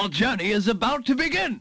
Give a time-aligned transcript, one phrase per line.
[0.00, 1.60] Our journey is about to begin.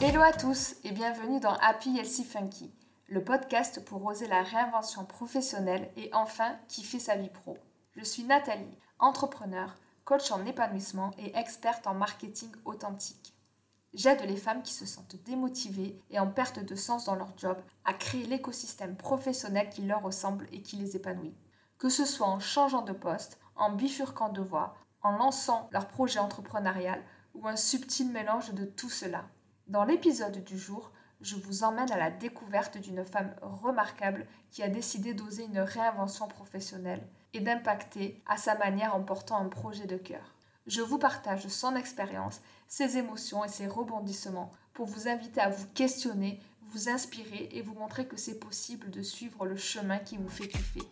[0.00, 2.70] Hello à tous et bienvenue dans Happy Healthy Funky,
[3.08, 7.58] le podcast pour oser la réinvention professionnelle et enfin kiffer sa vie pro.
[7.96, 9.74] Je suis Nathalie, entrepreneur,
[10.04, 13.34] coach en épanouissement et experte en marketing authentique.
[13.94, 17.56] J'aide les femmes qui se sentent démotivées et en perte de sens dans leur job
[17.84, 21.34] à créer l'écosystème professionnel qui leur ressemble et qui les épanouit.
[21.78, 26.18] Que ce soit en changeant de poste, en bifurquant de voie, en lançant leur projet
[26.18, 27.02] entrepreneurial
[27.34, 29.24] ou un subtil mélange de tout cela.
[29.66, 34.68] Dans l'épisode du jour, je vous emmène à la découverte d'une femme remarquable qui a
[34.68, 39.96] décidé d'oser une réinvention professionnelle et d'impacter à sa manière en portant un projet de
[39.96, 40.34] cœur.
[40.66, 45.66] Je vous partage son expérience, ses émotions et ses rebondissements pour vous inviter à vous
[45.74, 50.28] questionner, vous inspirer et vous montrer que c'est possible de suivre le chemin qui vous
[50.28, 50.82] fait kiffer.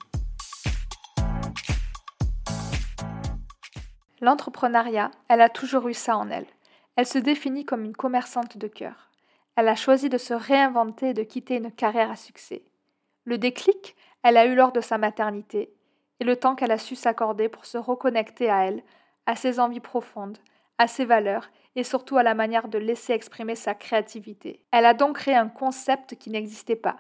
[4.23, 6.47] L'entrepreneuriat, elle a toujours eu ça en elle.
[6.97, 9.11] Elle se définit comme une commerçante de cœur.
[9.57, 12.63] Elle a choisi de se réinventer et de quitter une carrière à succès.
[13.25, 15.75] Le déclic, elle a eu lors de sa maternité,
[16.21, 18.85] et le temps qu'elle a su s'accorder pour se reconnecter à elle,
[19.27, 20.39] à ses envies profondes,
[20.79, 24.65] à ses valeurs et surtout à la manière de laisser exprimer sa créativité.
[24.71, 26.97] Elle a donc créé un concept qui n'existait pas,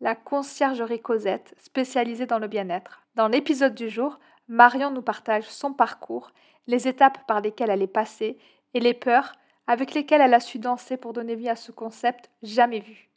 [0.00, 3.02] la conciergerie Cosette, spécialisée dans le bien-être.
[3.14, 6.30] Dans l'épisode du jour, Marion nous partage son parcours,
[6.68, 8.38] les étapes par lesquelles elle est passée
[8.74, 9.32] et les peurs
[9.66, 13.10] avec lesquelles elle a su danser pour donner vie à ce concept jamais vu.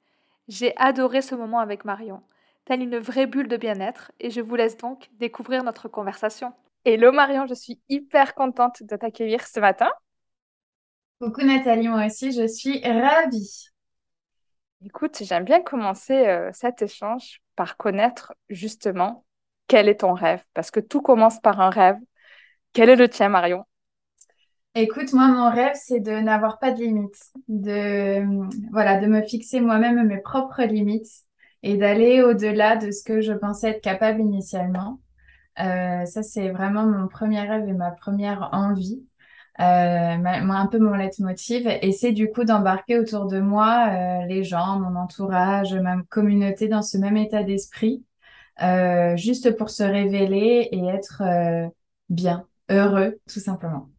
[0.47, 2.23] J'ai adoré ce moment avec Marion,
[2.65, 6.53] telle une vraie bulle de bien-être, et je vous laisse donc découvrir notre conversation.
[6.83, 9.91] Hello Marion, je suis hyper contente de t'accueillir ce matin.
[11.21, 13.67] Coucou Nathalie, moi aussi, je suis ravie.
[14.83, 19.23] Écoute, j'aime bien commencer euh, cet échange par connaître justement
[19.67, 21.97] quel est ton rêve, parce que tout commence par un rêve.
[22.73, 23.65] Quel est le tien, Marion?
[24.73, 28.23] Écoute, moi, mon rêve, c'est de n'avoir pas de limites, de,
[28.71, 31.11] voilà, de me fixer moi-même mes propres limites
[31.61, 35.01] et d'aller au-delà de ce que je pensais être capable initialement.
[35.59, 39.03] Euh, ça, c'est vraiment mon premier rêve et ma première envie.
[39.59, 41.67] Euh, un peu mon leitmotiv.
[41.81, 46.67] Et c'est du coup d'embarquer autour de moi euh, les gens, mon entourage, ma communauté
[46.69, 48.05] dans ce même état d'esprit,
[49.15, 51.21] juste pour se révéler et être
[52.09, 53.89] bien, heureux, tout simplement.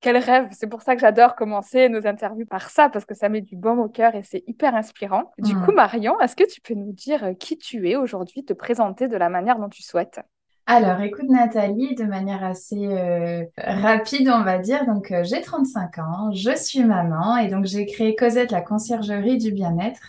[0.00, 0.48] Quel rêve!
[0.52, 3.56] C'est pour ça que j'adore commencer nos interviews par ça, parce que ça met du
[3.56, 5.32] baume au cœur et c'est hyper inspirant.
[5.38, 5.56] Du Mm.
[5.56, 9.08] coup, Marion, est-ce que tu peux nous dire euh, qui tu es aujourd'hui, te présenter
[9.08, 10.20] de la manière dont tu souhaites?
[10.68, 14.84] Alors, écoute Nathalie, de manière assez euh, rapide, on va dire.
[14.86, 19.38] Donc, euh, j'ai 35 ans, je suis maman et donc j'ai créé Cosette, la conciergerie
[19.38, 20.00] du bien-être.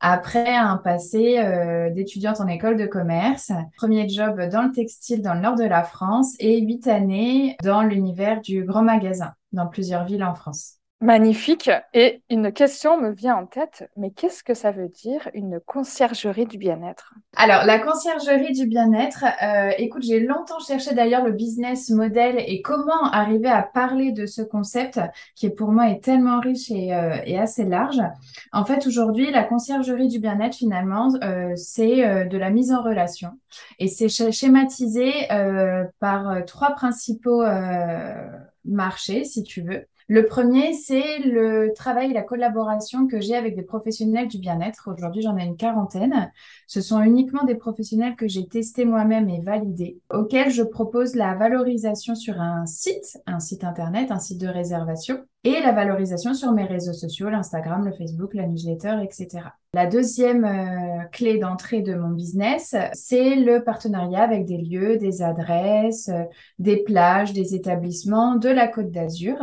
[0.00, 5.34] Après un passé euh, d'étudiante en école de commerce, premier job dans le textile dans
[5.34, 10.04] le nord de la France et huit années dans l'univers du grand magasin dans plusieurs
[10.04, 10.77] villes en France.
[11.00, 11.70] Magnifique.
[11.94, 16.46] Et une question me vient en tête, mais qu'est-ce que ça veut dire une conciergerie
[16.46, 17.14] du bien-être?
[17.36, 22.62] Alors, la conciergerie du bien-être, euh, écoute, j'ai longtemps cherché d'ailleurs le business model et
[22.62, 24.98] comment arriver à parler de ce concept
[25.36, 28.00] qui pour moi est tellement riche et, euh, et assez large.
[28.52, 32.82] En fait, aujourd'hui, la conciergerie du bien-être, finalement, euh, c'est euh, de la mise en
[32.82, 33.30] relation
[33.78, 37.42] et c'est sch- schématisé euh, par euh, trois principaux
[38.64, 39.86] marchés, si tu veux.
[40.10, 44.88] Le premier, c'est le travail la collaboration que j'ai avec des professionnels du bien-être.
[44.90, 46.32] Aujourd'hui, j'en ai une quarantaine.
[46.66, 51.34] Ce sont uniquement des professionnels que j'ai testés moi-même et validés, auxquels je propose la
[51.34, 56.52] valorisation sur un site, un site internet, un site de réservation, et la valorisation sur
[56.52, 59.44] mes réseaux sociaux, l'Instagram, le Facebook, la newsletter, etc.
[59.74, 65.20] La deuxième euh, clé d'entrée de mon business, c'est le partenariat avec des lieux, des
[65.20, 66.24] adresses, euh,
[66.58, 69.36] des plages, des établissements de la Côte d'Azur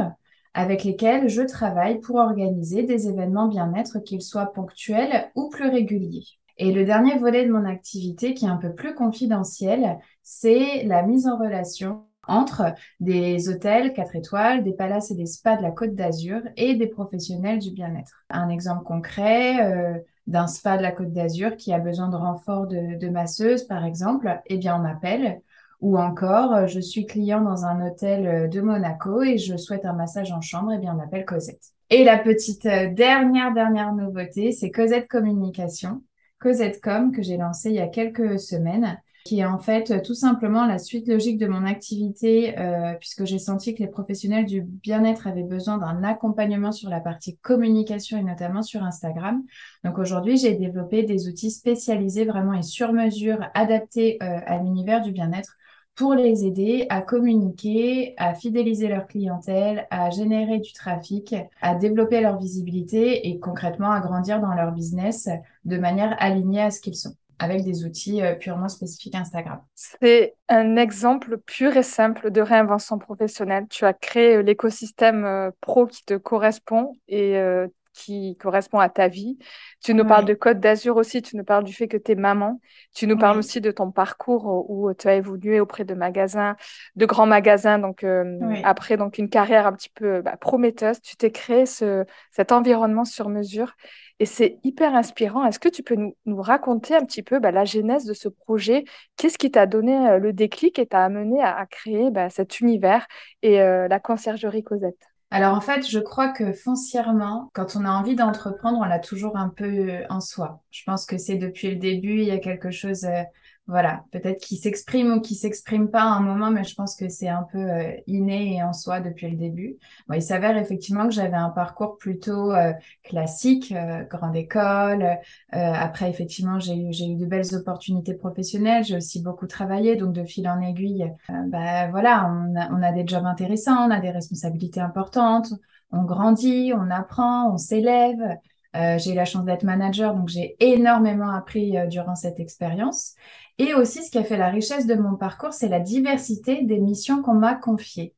[0.56, 6.24] avec lesquels je travaille pour organiser des événements bien-être, qu'ils soient ponctuels ou plus réguliers.
[6.58, 11.04] Et le dernier volet de mon activité, qui est un peu plus confidentiel, c'est la
[11.04, 15.72] mise en relation entre des hôtels 4 étoiles, des palaces et des spas de la
[15.72, 18.24] Côte d'Azur et des professionnels du bien-être.
[18.30, 22.66] Un exemple concret euh, d'un spa de la Côte d'Azur qui a besoin de renfort
[22.66, 25.42] de, de masseuse, par exemple, eh bien, on m'appelle.
[25.82, 29.86] Ou encore, euh, je suis client dans un hôtel euh, de Monaco et je souhaite
[29.86, 31.74] un massage en chambre, eh bien, on m'appelle Cosette.
[31.90, 36.02] Et la petite euh, dernière, dernière nouveauté, c'est Cosette Communication,
[36.40, 40.14] Cosette Com, que j'ai lancé il y a quelques semaines, qui est en fait tout
[40.14, 42.54] simplement la suite logique de mon activité,
[43.00, 47.36] puisque j'ai senti que les professionnels du bien-être avaient besoin d'un accompagnement sur la partie
[47.38, 49.42] communication et notamment sur Instagram.
[49.84, 55.12] Donc aujourd'hui, j'ai développé des outils spécialisés vraiment et sur mesure, adaptés à l'univers du
[55.12, 55.58] bien-être
[55.96, 62.22] pour les aider à communiquer, à fidéliser leur clientèle, à générer du trafic, à développer
[62.22, 65.30] leur visibilité et concrètement à grandir dans leur business
[65.64, 69.60] de manière alignée à ce qu'ils sont avec des outils euh, purement spécifiques Instagram.
[69.74, 73.66] C'est un exemple pur et simple de réinvention professionnelle.
[73.70, 79.08] Tu as créé l'écosystème euh, pro qui te correspond et euh, qui correspond à ta
[79.08, 79.38] vie.
[79.84, 82.16] Tu nous parles de Côte d'Azur aussi, tu nous parles du fait que tu es
[82.16, 82.60] maman,
[82.94, 86.56] tu nous parles aussi de ton parcours où tu as évolué auprès de magasins,
[86.96, 91.16] de grands magasins, donc euh, après donc une carrière un petit peu bah, prometteuse, tu
[91.16, 93.76] t'es créé ce, cet environnement sur mesure
[94.20, 95.46] et c'est hyper inspirant.
[95.46, 98.86] Est-ce que tu peux nous, raconter un petit peu bah, la genèse de ce projet?
[99.18, 103.08] Qu'est-ce qui t'a donné euh, le déclic et t'a amené à, créer bah, cet univers
[103.42, 105.15] et euh, la conciergerie Cosette?
[105.32, 109.38] Alors en fait, je crois que foncièrement, quand on a envie d'entreprendre, on l'a toujours
[109.38, 110.64] un peu euh, en soi.
[110.72, 113.24] Je pense que c'est depuis le début, il y a quelque chose euh,
[113.68, 117.10] voilà, peut-être qu'il s'exprime ou qu'il s'exprime pas à un moment, mais je pense que
[117.10, 119.78] c'est un peu euh, inné et en soi depuis le début.
[120.08, 122.74] Bon, il s'avère effectivement que j'avais un parcours plutôt euh,
[123.04, 125.18] classique, euh, grande école.
[125.52, 128.84] après, effectivement, j'ai eu, j'ai eu de belles opportunités professionnelles.
[128.84, 131.12] J'ai aussi beaucoup travaillé, donc de fil en aiguille,
[131.48, 135.54] bah voilà, on a, on a des jobs intéressants, on a des responsabilités importantes,
[135.92, 138.38] on grandit, on apprend, on s'élève.
[138.74, 143.16] j'ai eu la chance d'être manager, donc j'ai énormément appris durant cette expérience.
[143.58, 146.80] Et aussi, ce qui a fait la richesse de mon parcours, c'est la diversité des
[146.80, 148.14] missions qu'on m'a confiées.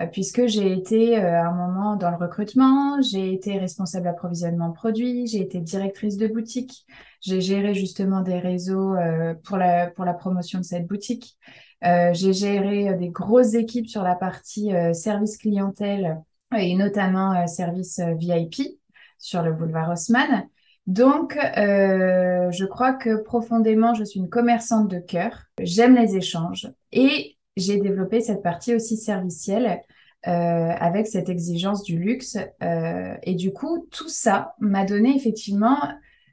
[0.00, 4.72] Euh, puisque j'ai été euh, à un moment dans le recrutement, j'ai été responsable approvisionnement
[4.72, 6.86] produits, j'ai été directrice de boutique,
[7.20, 11.36] j'ai géré justement des réseaux euh, pour, la, pour la promotion de cette boutique.
[11.82, 16.20] j'ai géré des grosses équipes sur la partie service clientèle
[16.56, 18.78] et notamment service VIP
[19.18, 20.48] sur le boulevard Haussmann.
[20.86, 25.44] Donc, euh, je crois que profondément, je suis une commerçante de cœur.
[25.60, 29.80] J'aime les échanges et j'ai développé cette partie aussi servicielle
[30.26, 32.36] euh, avec cette exigence du luxe.
[32.62, 35.78] Euh, et du coup, tout ça m'a donné effectivement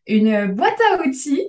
[0.07, 1.46] une boîte à outils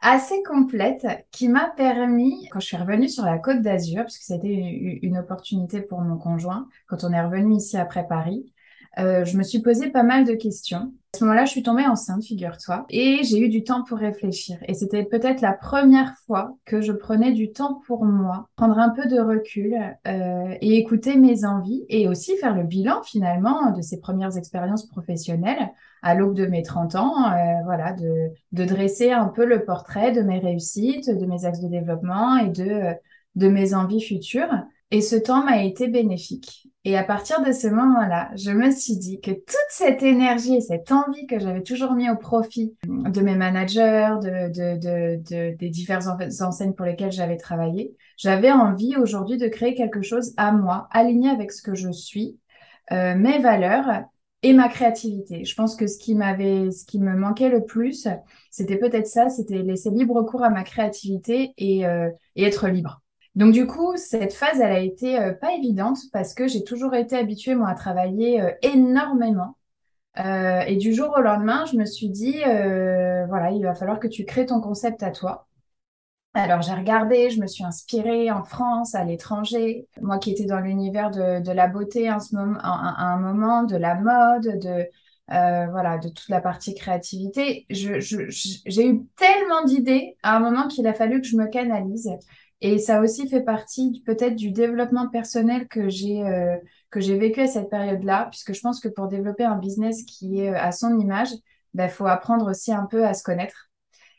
[0.00, 4.24] assez complète qui m'a permis, quand je suis revenue sur la côte d'Azur, parce que
[4.24, 8.53] c'était une opportunité pour mon conjoint, quand on est revenu ici après Paris,
[8.98, 10.92] euh, je me suis posé pas mal de questions.
[11.14, 14.58] À ce moment-là, je suis tombée enceinte, figure-toi, et j'ai eu du temps pour réfléchir.
[14.66, 18.90] Et c'était peut-être la première fois que je prenais du temps pour moi, prendre un
[18.90, 19.76] peu de recul
[20.08, 24.86] euh, et écouter mes envies, et aussi faire le bilan finalement de ces premières expériences
[24.86, 25.70] professionnelles
[26.02, 30.12] à l'aube de mes 30 ans, euh, voilà, de, de, dresser un peu le portrait
[30.12, 32.92] de mes réussites, de mes axes de développement et de,
[33.36, 34.52] de mes envies futures.
[34.90, 36.63] Et ce temps m'a été bénéfique.
[36.86, 40.60] Et à partir de ce moment-là, je me suis dit que toute cette énergie et
[40.60, 45.68] cette envie que j'avais toujours mis au profit de mes managers, de, de, de, des
[45.70, 46.08] diverses
[46.42, 51.30] enseignes pour lesquelles j'avais travaillé, j'avais envie aujourd'hui de créer quelque chose à moi, aligné
[51.30, 52.38] avec ce que je suis,
[52.92, 54.02] euh, mes valeurs
[54.42, 55.46] et ma créativité.
[55.46, 58.06] Je pense que ce qui m'avait, ce qui me manquait le plus,
[58.50, 63.00] c'était peut-être ça, c'était laisser libre cours à ma créativité et, euh, et être libre.
[63.34, 66.94] Donc du coup, cette phase, elle a été euh, pas évidente parce que j'ai toujours
[66.94, 69.56] été habituée, moi, à travailler euh, énormément.
[70.18, 74.06] Euh, et du jour au lendemain, je me suis dit, voilà, il va falloir que
[74.06, 75.48] tu crées ton concept à toi.
[76.34, 79.88] Alors j'ai regardé, je me suis inspirée en France, à l'étranger.
[80.00, 83.76] Moi qui étais dans l'univers de, la beauté en ce moment, à, un moment, de
[83.76, 84.88] la mode, de
[85.28, 87.66] voilà, de toute la partie créativité.
[87.70, 92.10] j'ai eu tellement d'idées à un moment qu'il a fallu que je me canalise.
[92.64, 96.56] Et ça aussi fait partie peut-être du développement personnel que j'ai euh,
[96.88, 100.40] que j'ai vécu à cette période-là, puisque je pense que pour développer un business qui
[100.40, 101.42] est euh, à son image, il
[101.74, 103.68] bah, faut apprendre aussi un peu à se connaître.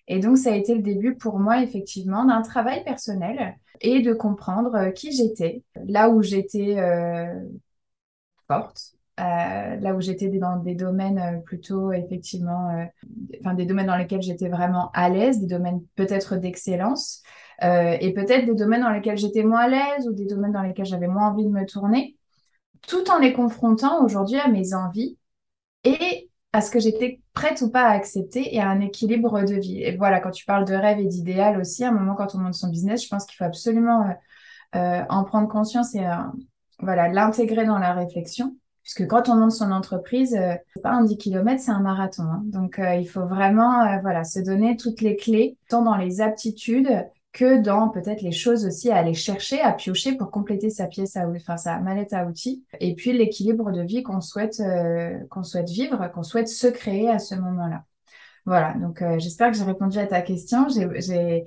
[0.08, 4.14] Et donc, ça a été le début pour moi, effectivement, d'un travail personnel et de
[4.14, 6.76] comprendre euh, qui j'étais, là où j'étais
[8.48, 12.86] forte, là où j'étais dans des domaines plutôt, effectivement,
[13.40, 17.24] enfin, des domaines dans lesquels j'étais vraiment à l'aise, des domaines peut-être d'excellence,
[17.64, 20.62] euh, et peut-être des domaines dans lesquels j'étais moins à l'aise ou des domaines dans
[20.62, 22.18] lesquels j'avais moins envie de me tourner,
[22.88, 25.18] tout en les confrontant aujourd'hui à mes envies
[25.84, 29.56] et à ce que j'étais prête ou pas à accepter et à un équilibre de
[29.56, 29.82] vie.
[29.82, 32.40] Et voilà, quand tu parles de rêve et d'idéal aussi, à un moment quand on
[32.40, 36.06] monte son business, je pense qu'il faut absolument euh, euh, en prendre conscience et
[36.80, 38.56] voilà l'intégrer dans la réflexion.
[38.84, 40.38] Puisque quand on monte son entreprise,
[40.76, 42.24] c'est pas un 10 km, c'est un marathon.
[42.24, 42.44] Hein.
[42.46, 47.04] Donc, il faut vraiment voilà, se donner toutes les clés, tant dans les aptitudes
[47.36, 51.18] que dans peut-être les choses aussi à aller chercher, à piocher pour compléter sa pièce
[51.18, 55.44] à enfin sa mallette à outils, et puis l'équilibre de vie qu'on souhaite euh, qu'on
[55.44, 57.84] souhaite vivre, qu'on souhaite se créer à ce moment-là.
[58.46, 60.68] Voilà, donc euh, j'espère que j'ai répondu à ta question.
[60.70, 61.44] J'ai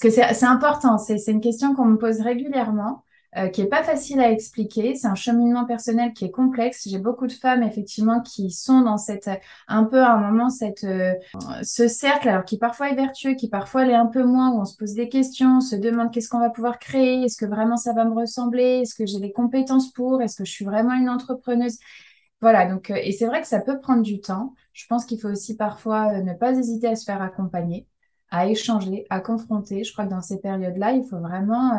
[0.00, 3.02] que c'est important, c'est une question qu'on me pose régulièrement.
[3.36, 4.94] Euh, qui est pas facile à expliquer.
[4.94, 6.88] C'est un cheminement personnel qui est complexe.
[6.88, 9.28] J'ai beaucoup de femmes effectivement qui sont dans cette
[9.68, 11.12] un peu à un moment cette euh,
[11.62, 14.64] ce cercle alors qui parfois est vertueux, qui parfois l'est un peu moins où on
[14.64, 17.76] se pose des questions, on se demande qu'est-ce qu'on va pouvoir créer, est-ce que vraiment
[17.76, 20.94] ça va me ressembler, est-ce que j'ai les compétences pour, est-ce que je suis vraiment
[20.94, 21.76] une entrepreneuse?
[22.40, 24.54] Voilà, donc, euh, et c'est vrai que ça peut prendre du temps.
[24.72, 27.86] Je pense qu'il faut aussi parfois ne pas hésiter à se faire accompagner,
[28.30, 29.84] à échanger, à confronter.
[29.84, 31.72] Je crois que dans ces périodes-là, il faut vraiment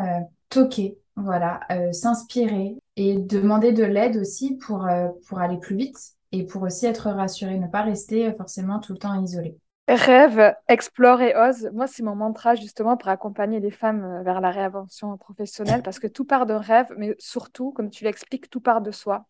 [0.50, 5.98] toquer, voilà, euh, s'inspirer et demander de l'aide aussi pour, euh, pour aller plus vite
[6.32, 9.56] et pour aussi être rassuré, ne pas rester euh, forcément tout le temps isolé.
[9.88, 11.68] Rêve, explore et ose.
[11.72, 16.06] Moi, c'est mon mantra justement pour accompagner les femmes vers la réinvention professionnelle parce que
[16.06, 19.26] tout part d'un rêve, mais surtout, comme tu l'expliques, tout part de soi.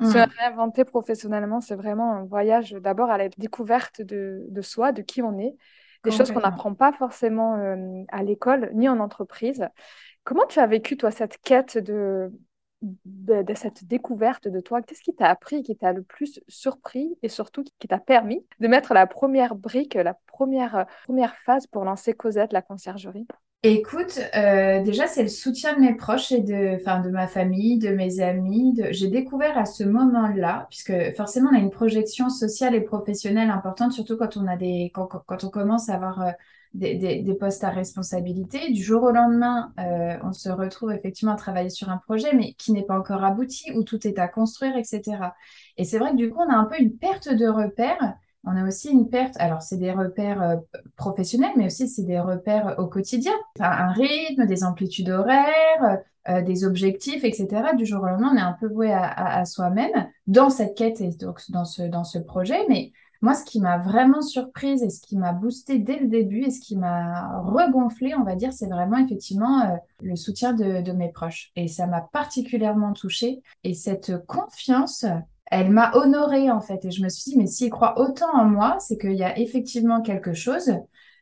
[0.00, 0.30] Se mmh.
[0.38, 5.22] réinventer professionnellement, c'est vraiment un voyage d'abord à la découverte de, de, soi, de qui
[5.22, 5.54] on est,
[6.04, 7.54] des choses qu'on n'apprend pas forcément
[8.08, 9.68] à l'école ni en entreprise.
[10.24, 12.32] Comment tu as vécu, toi, cette quête de,
[12.82, 14.82] de, cette découverte de toi?
[14.82, 18.68] Qu'est-ce qui t'a appris, qui t'a le plus surpris et surtout qui t'a permis de
[18.68, 23.26] mettre la première brique, la première, première phase pour lancer Cosette, la conciergerie?
[23.62, 27.78] Écoute, euh, déjà, c'est le soutien de mes proches et de, enfin, de ma famille,
[27.78, 28.72] de mes amis.
[28.72, 28.90] De...
[28.90, 33.92] J'ai découvert à ce moment-là, puisque forcément, on a une projection sociale et professionnelle importante,
[33.92, 36.34] surtout quand on a des, quand, quand on commence à avoir
[36.76, 38.70] euh, des, postes à responsabilité.
[38.70, 42.54] Du jour au lendemain, euh, on se retrouve effectivement à travailler sur un projet, mais
[42.54, 45.32] qui n'est pas encore abouti, où tout est à construire, etc.
[45.76, 48.14] Et c'est vrai que du coup, on a un peu une perte de repères.
[48.44, 50.56] On a aussi une perte, alors c'est des repères euh,
[50.96, 53.34] professionnels, mais aussi c'est des repères au quotidien.
[53.58, 55.98] un rythme, des amplitudes horaires,
[56.28, 57.48] euh, des objectifs, etc.
[57.76, 61.00] Du jour au lendemain, on est un peu voué à, à soi-même dans cette quête
[61.00, 64.88] et donc dans ce, dans ce projet, mais moi, ce qui m'a vraiment surprise et
[64.88, 68.52] ce qui m'a boosté dès le début et ce qui m'a regonflé, on va dire,
[68.52, 71.50] c'est vraiment effectivement euh, le soutien de, mes proches.
[71.54, 73.42] Et ça m'a particulièrement touchée.
[73.62, 75.04] Et cette confiance,
[75.46, 76.84] elle m'a honorée en fait.
[76.86, 79.38] Et je me suis dit, mais s'ils croient autant en moi, c'est qu'il y a
[79.38, 80.72] effectivement quelque chose.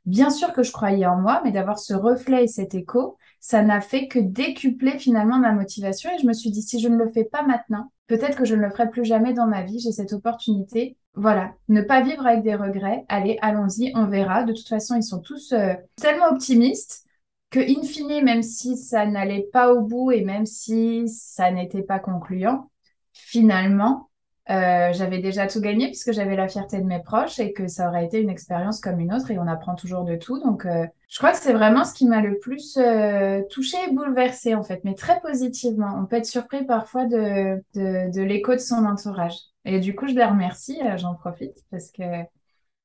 [0.07, 3.63] Bien sûr que je croyais en moi, mais d'avoir ce reflet et cet écho, ça
[3.63, 6.11] n'a fait que décupler finalement ma motivation.
[6.11, 8.55] Et je me suis dit, si je ne le fais pas maintenant, peut-être que je
[8.55, 9.81] ne le ferai plus jamais dans ma vie.
[9.81, 13.05] J'ai cette opportunité voilà, ne pas vivre avec des regrets.
[13.09, 14.45] Allez, allons-y, on verra.
[14.45, 17.05] De toute façon, ils sont tous euh, tellement optimistes
[17.51, 21.83] que, in fine, même si ça n'allait pas au bout et même si ça n'était
[21.83, 22.71] pas concluant,
[23.13, 24.11] finalement,
[24.51, 27.89] euh, j'avais déjà tout gagné puisque j'avais la fierté de mes proches et que ça
[27.89, 30.39] aurait été une expérience comme une autre et on apprend toujours de tout.
[30.39, 32.79] Donc, euh, je crois que c'est vraiment ce qui m'a le plus
[33.51, 35.99] touché et bouleversé en fait, mais très positivement.
[35.99, 39.35] On peut être surpris parfois de, de, de l'écho de son entourage.
[39.69, 42.03] Et du coup, je les remercie, euh, j'en profite parce que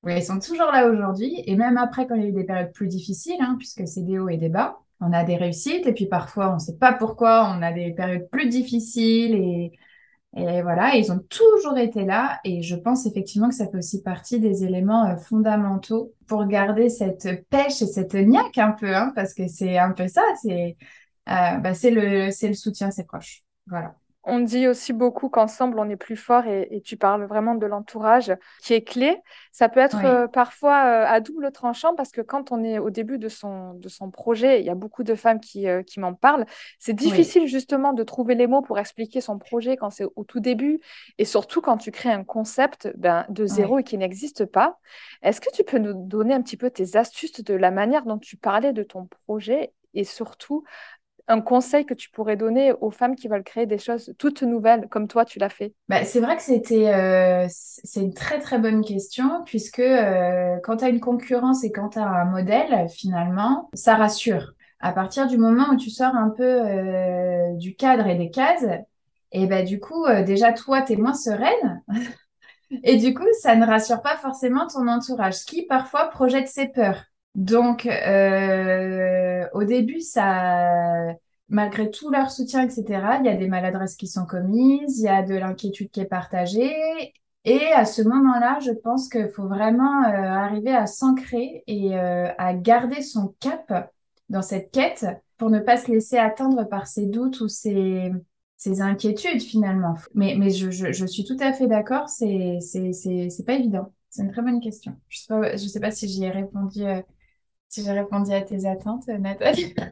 [0.03, 1.41] oui, ils sont toujours là aujourd'hui.
[1.47, 4.01] Et même après, quand il y a eu des périodes plus difficiles, hein, puisque c'est
[4.03, 5.87] des hauts et des bas, on a des réussites.
[5.87, 9.35] Et puis parfois, on ne sait pas pourquoi, on a des périodes plus difficiles.
[9.35, 9.71] Et,
[10.35, 12.41] voilà, ils ont toujours été là.
[12.43, 16.89] Et je pense effectivement que ça fait aussi partie des éléments euh, fondamentaux pour garder
[16.89, 20.23] cette pêche et cette niaque un peu, hein, parce que c'est un peu ça.
[20.41, 20.75] C'est
[21.29, 23.43] euh, bah, le, le soutien à ses proches.
[23.67, 23.95] Voilà.
[24.25, 28.33] On dit aussi beaucoup qu'ensemble, on est plus fort et, tu parles vraiment de l'entourage
[28.61, 29.17] qui est clé.
[29.51, 32.89] Ça peut être euh, parfois euh, à double tranchant parce que quand on est au
[32.89, 35.99] début de son, de son projet, il y a beaucoup de femmes qui, euh, qui
[35.99, 36.45] m'en parlent.
[36.79, 40.39] C'est difficile justement de trouver les mots pour expliquer son projet quand c'est au tout
[40.39, 40.79] début
[41.17, 44.79] et surtout quand tu crées un concept ben, de zéro et qui n'existe pas.
[45.21, 48.19] Est-ce que tu peux nous donner un petit peu tes astuces de la manière dont
[48.19, 50.63] tu parlais de ton projet et surtout
[51.27, 54.87] un conseil que tu pourrais donner aux femmes qui veulent créer des choses toutes nouvelles,
[54.89, 55.73] comme toi, tu l'as fait?
[55.87, 60.77] Bah, C'est vrai que c'était euh, c'est une très très bonne question, puisque euh, quand
[60.77, 64.53] tu as une concurrence et quand tu as un modèle, finalement, ça rassure.
[64.79, 68.65] À partir du moment où tu sors un peu euh, du cadre et des cases,
[69.31, 71.81] et ben du coup, déjà, toi, tu es moins sereine.
[72.83, 77.03] et du coup, ça ne rassure pas forcément ton entourage, qui parfois projette ses peurs.
[77.35, 81.15] Donc, euh, au début, ça,
[81.49, 82.83] malgré tout leur soutien, etc.,
[83.19, 86.05] il y a des maladresses qui sont commises, il y a de l'inquiétude qui est
[86.05, 87.13] partagée.
[87.45, 92.29] Et à ce moment-là, je pense qu'il faut vraiment euh, arriver à s'ancrer et euh,
[92.37, 93.91] à garder son cap
[94.29, 95.05] dans cette quête
[95.37, 98.13] pour ne pas se laisser atteindre par ses doutes ou ses,
[98.55, 99.95] ses inquiétudes finalement.
[100.13, 102.59] Mais, mais je, je, suis tout à fait d'accord, c'est,
[103.45, 103.91] pas évident.
[104.09, 104.95] C'est une très bonne question.
[105.09, 106.83] Je sais pas, je sais pas si j'y ai répondu
[107.73, 109.73] si j'ai répondu à tes attentes, Nathalie.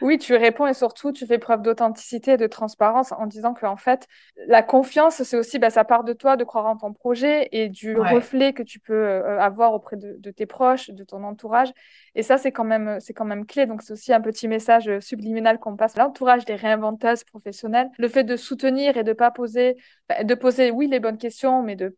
[0.00, 3.66] Oui, tu réponds et surtout, tu fais preuve d'authenticité et de transparence en disant que,
[3.66, 4.06] en fait,
[4.46, 7.68] la confiance, c'est aussi, bah, ça part de toi, de croire en ton projet et
[7.68, 11.72] du reflet que tu peux euh, avoir auprès de, tes proches, de ton entourage.
[12.14, 13.66] Et ça, c'est quand même, c'est quand même clé.
[13.66, 17.90] Donc, c'est aussi un petit message subliminal qu'on passe à l'entourage des réinventeuses professionnelles.
[17.98, 19.76] Le fait de soutenir et de pas poser,
[20.08, 21.96] bah, de poser, oui, les bonnes questions, mais de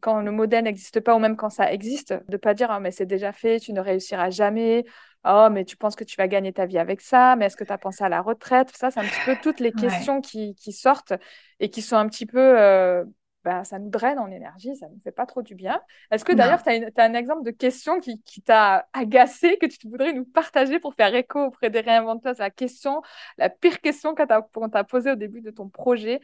[0.00, 2.90] quand le modèle n'existe pas ou même quand ça existe, de pas dire ah, mais
[2.90, 4.84] c'est déjà fait, tu ne réussiras jamais,
[5.24, 7.64] oh mais tu penses que tu vas gagner ta vie avec ça, mais est-ce que
[7.64, 8.70] tu as pensé à la retraite?
[8.76, 11.14] Ça, c'est un petit peu toutes les questions qui, qui, sortent
[11.60, 13.04] et qui sont un petit peu euh,
[13.44, 15.80] ben, ça nous draine en énergie, ça ne nous fait pas trop du bien.
[16.10, 19.88] Est-ce que d'ailleurs, tu as, un exemple de question qui, qui t'a agacé, que tu
[19.88, 23.00] voudrais nous partager pour faire écho auprès des réinventeuses La question,
[23.38, 24.14] la pire question
[24.52, 26.20] qu'on t'a posée au début de ton projet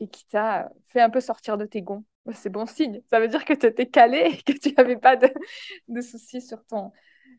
[0.00, 3.00] et qui t'a fait un peu sortir de tes gonds c'est bon signe.
[3.10, 5.28] Ça veut dire que tu étais calé et que tu n'avais pas de,
[5.88, 6.92] de, soucis sur ton.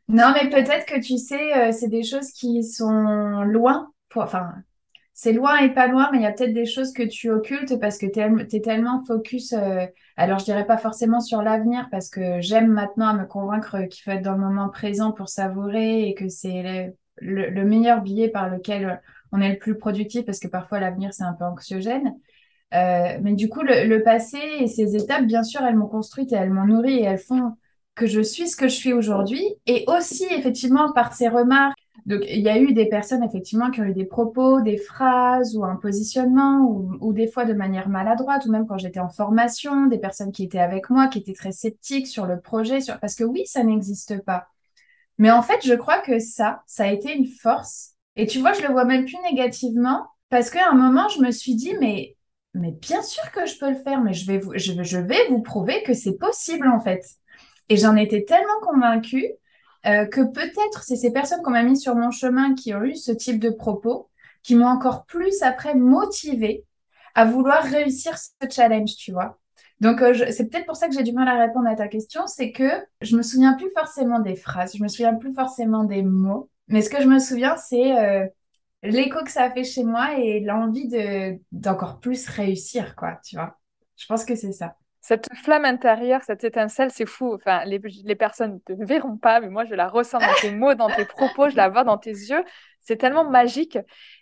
[0.08, 3.91] Non, mais peut-être que tu sais, euh, c'est des choses qui sont loin.
[4.15, 4.53] Enfin,
[5.13, 7.79] c'est loin et pas loin, mais il y a peut-être des choses que tu occultes
[7.79, 8.19] parce que tu
[8.55, 9.53] es, tellement focus.
[9.53, 9.86] Euh,
[10.17, 14.03] alors, je dirais pas forcément sur l'avenir parce que j'aime maintenant à me convaincre qu'il
[14.03, 18.29] faut être dans le moment présent pour savourer et que c'est le, le meilleur billet
[18.29, 22.15] par lequel on est le plus productif parce que parfois l'avenir c'est un peu anxiogène.
[22.73, 26.35] Euh, mais du coup, le, passé et ces étapes, bien sûr, elles m'ont construite et
[26.35, 27.53] elles m'ont nourrie et elles font
[27.95, 29.43] que je suis ce que je suis aujourd'hui.
[29.65, 31.77] Et aussi, effectivement, par ces remarques.
[32.05, 35.55] Donc, il y a eu des personnes, effectivement, qui ont eu des propos, des phrases
[35.55, 39.09] ou un positionnement ou, ou des fois de manière maladroite ou même quand j'étais en
[39.09, 42.99] formation, des personnes qui étaient avec moi, qui étaient très sceptiques sur le projet, sur...
[42.99, 44.47] parce que oui, ça n'existe pas.
[45.17, 47.95] Mais en fait, je crois que ça, ça a été une force.
[48.15, 51.31] Et tu vois, je le vois même plus négativement parce qu'à un moment, je me
[51.31, 52.15] suis dit, mais
[52.53, 55.27] mais bien sûr que je peux le faire, mais je vais vous, je, je vais
[55.29, 57.05] vous prouver que c'est possible en fait.
[57.69, 59.27] Et j'en étais tellement convaincue
[59.85, 62.95] euh, que peut-être c'est ces personnes qu'on m'a mis sur mon chemin qui ont eu
[62.95, 64.09] ce type de propos
[64.43, 66.65] qui m'ont encore plus après motivée
[67.15, 69.39] à vouloir réussir ce challenge, tu vois.
[69.79, 72.27] Donc euh, c'est peut-être pour ça que j'ai du mal à répondre à ta question,
[72.27, 72.69] c'est que
[73.01, 76.81] je me souviens plus forcément des phrases, je me souviens plus forcément des mots, mais
[76.81, 78.27] ce que je me souviens c'est euh,
[78.83, 83.36] l'écho que ça a fait chez moi et l'envie de d'encore plus réussir, quoi, tu
[83.36, 83.57] vois.
[83.97, 84.75] Je pense que c'est ça.
[85.01, 87.34] Cette flamme intérieure, cette étincelle, c'est fou.
[87.34, 90.75] Enfin, les, les personnes ne verront pas, mais moi, je la ressens dans tes mots,
[90.75, 92.43] dans tes propos, je la vois dans tes yeux.
[92.82, 93.77] C'est tellement magique.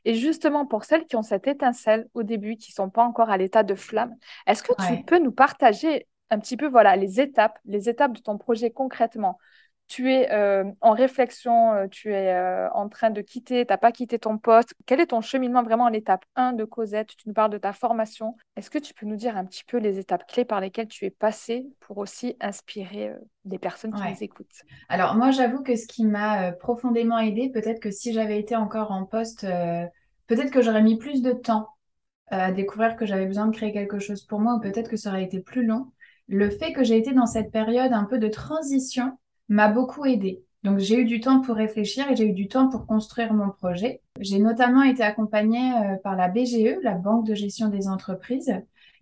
[0.06, 3.38] Et justement, pour celles qui ont cette étincelle au début, qui sont pas encore à
[3.38, 7.58] l'état de flamme, est-ce que tu peux nous partager un petit peu, voilà, les étapes,
[7.66, 9.40] les étapes de ton projet concrètement?
[9.88, 13.78] Tu es euh, en réflexion, euh, tu es euh, en train de quitter, tu n'as
[13.78, 14.74] pas quitté ton poste.
[14.86, 17.16] Quel est ton cheminement vraiment à l'étape 1 de Cosette?
[17.16, 18.36] Tu nous parles de ta formation.
[18.58, 21.06] Est-ce que tu peux nous dire un petit peu les étapes clés par lesquelles tu
[21.06, 23.14] es passée pour aussi inspirer
[23.46, 24.64] des personnes qui nous écoutent?
[24.90, 28.92] Alors moi, j'avoue que ce qui m'a profondément aidée, peut-être que si j'avais été encore
[28.92, 29.48] en poste,
[30.28, 31.70] peut-être que j'aurais mis plus de temps
[32.30, 35.12] à découvrir que j'avais besoin de créer quelque chose pour moi, ou peut-être que ça
[35.12, 35.92] aurait été plus long.
[36.28, 39.18] Le fait que j'ai été dans cette période un peu de transition,
[39.50, 40.44] m'a beaucoup aidé.
[40.64, 43.50] Donc j'ai eu du temps pour réfléchir et j'ai eu du temps pour construire mon
[43.50, 44.02] projet.
[44.20, 48.54] J'ai notamment été accompagnée euh, par la BGE, la Banque de gestion des entreprises,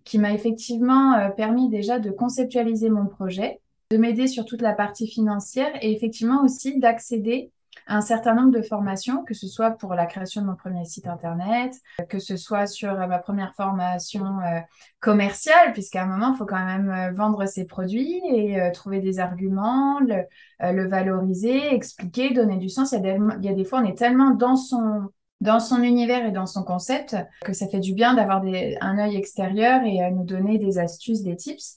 [0.04, 4.74] qui m'a effectivement euh, permis déjà de conceptualiser mon projet, de m'aider sur toute la
[4.74, 7.50] partie financière et effectivement aussi d'accéder
[7.86, 11.06] un certain nombre de formations, que ce soit pour la création de mon premier site
[11.06, 11.72] internet,
[12.08, 14.60] que ce soit sur euh, ma première formation euh,
[15.00, 19.20] commerciale, puisqu'à un moment, il faut quand même euh, vendre ses produits et trouver des
[19.20, 22.92] arguments, le, valoriser, expliquer, donner du sens.
[22.92, 25.10] Il y, a des, il y a des fois, on est tellement dans son
[25.42, 28.42] dans son univers et dans son concept, que ça fait du bien d'avoir
[28.80, 31.76] un œil extérieur et à nous donner des astuces, des tips.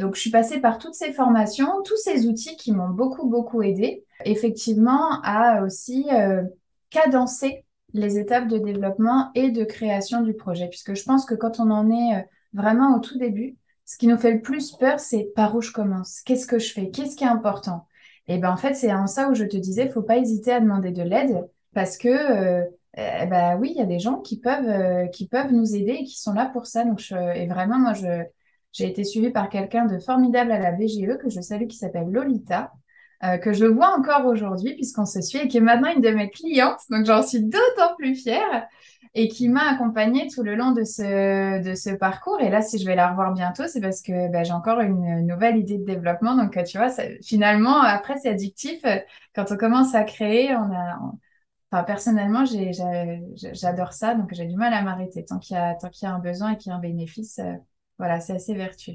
[0.00, 3.62] Donc, je suis passée par toutes ces formations, tous ces outils qui m'ont beaucoup, beaucoup
[3.62, 6.42] aidé, effectivement, à aussi euh,
[6.90, 10.68] cadencer les étapes de développement et de création du projet.
[10.68, 14.06] Puisque je pense que quand on en est euh, vraiment au tout début, ce qui
[14.06, 17.16] nous fait le plus peur, c'est par où je commence, qu'est-ce que je fais, qu'est-ce
[17.16, 17.86] qui est important?
[18.28, 20.60] Et ben en fait, c'est en ça où je te disais, faut pas hésiter à
[20.60, 24.68] demander de l'aide parce que eh ben oui, il y a des gens qui peuvent,
[24.68, 26.84] euh, qui peuvent nous aider et qui sont là pour ça.
[26.84, 27.92] Donc, et vraiment, moi,
[28.72, 32.10] j'ai été suivie par quelqu'un de formidable à la BGE que je salue, qui s'appelle
[32.10, 32.72] Lolita,
[33.24, 36.10] euh, que je vois encore aujourd'hui puisqu'on se suit et qui est maintenant une de
[36.10, 36.80] mes clientes.
[36.90, 38.66] Donc, j'en suis d'autant plus fière
[39.14, 42.40] et qui m'a accompagnée tout le long de ce, de ce parcours.
[42.40, 45.26] Et là, si je vais la revoir bientôt, c'est parce que ben, j'ai encore une
[45.26, 46.36] nouvelle idée de développement.
[46.36, 46.90] Donc, tu vois,
[47.22, 48.82] finalement, après, c'est addictif.
[49.34, 50.98] Quand on commence à créer, on a...
[51.72, 55.24] Enfin, personnellement, j'adore ça, donc j'ai du mal à m'arrêter.
[55.24, 57.54] Tant qu'il y, a, y a un besoin et qu'il y a un bénéfice, euh,
[57.96, 58.94] voilà, c'est assez vertueux.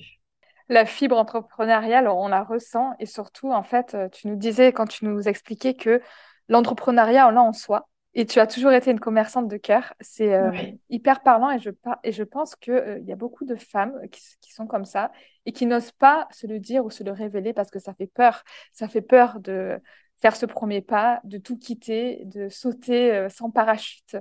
[0.69, 4.87] La fibre entrepreneuriale, on la ressent et surtout, en fait, euh, tu nous disais quand
[4.87, 6.01] tu nous expliquais que
[6.49, 9.93] l'entrepreneuriat, on l'a en soi Et tu as toujours été une commerçante de cœur.
[10.01, 10.51] C'est euh,
[10.89, 11.69] hyper parlant et je,
[12.03, 14.85] et je pense qu'il euh, il y a beaucoup de femmes qui, qui, sont comme
[14.85, 15.11] ça
[15.45, 18.07] et qui n'osent pas se le dire ou se le révéler parce que ça fait
[18.07, 18.43] peur.
[18.73, 19.79] Ça fait peur de
[20.21, 24.17] faire ce premier pas, de tout quitter, de sauter euh, sans parachute.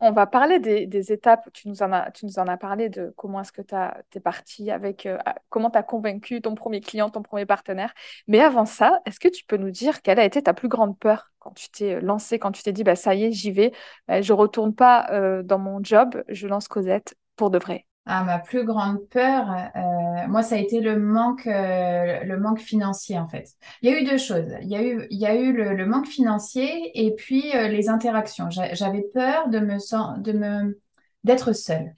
[0.00, 1.48] On va parler des, étapes.
[1.52, 4.20] Tu nous, en as, tu nous en as parlé de comment est-ce que tu es
[4.20, 7.92] parti avec, euh, comment tu as convaincu ton premier client, ton premier partenaire.
[8.28, 10.96] Mais avant ça, est-ce que tu peux nous dire quelle a été ta plus grande
[10.98, 13.50] peur quand tu t'es euh, lancé, quand tu t'es dit, bah, ça y est, j'y
[13.50, 13.72] vais,
[14.06, 17.87] bah, je retourne pas euh, dans mon job, je lance Cosette pour de vrai?
[18.10, 22.58] Ah, ma plus grande peur, euh, moi, ça a été le manque, euh, le manque
[22.58, 23.50] financier en fait.
[23.82, 24.50] Il y a eu deux choses.
[24.62, 27.90] Il y a eu, il y a eu le, manque financier et puis euh, les
[27.90, 28.48] interactions.
[28.50, 30.80] J'avais peur de me, de me,
[31.24, 31.94] d'être seule,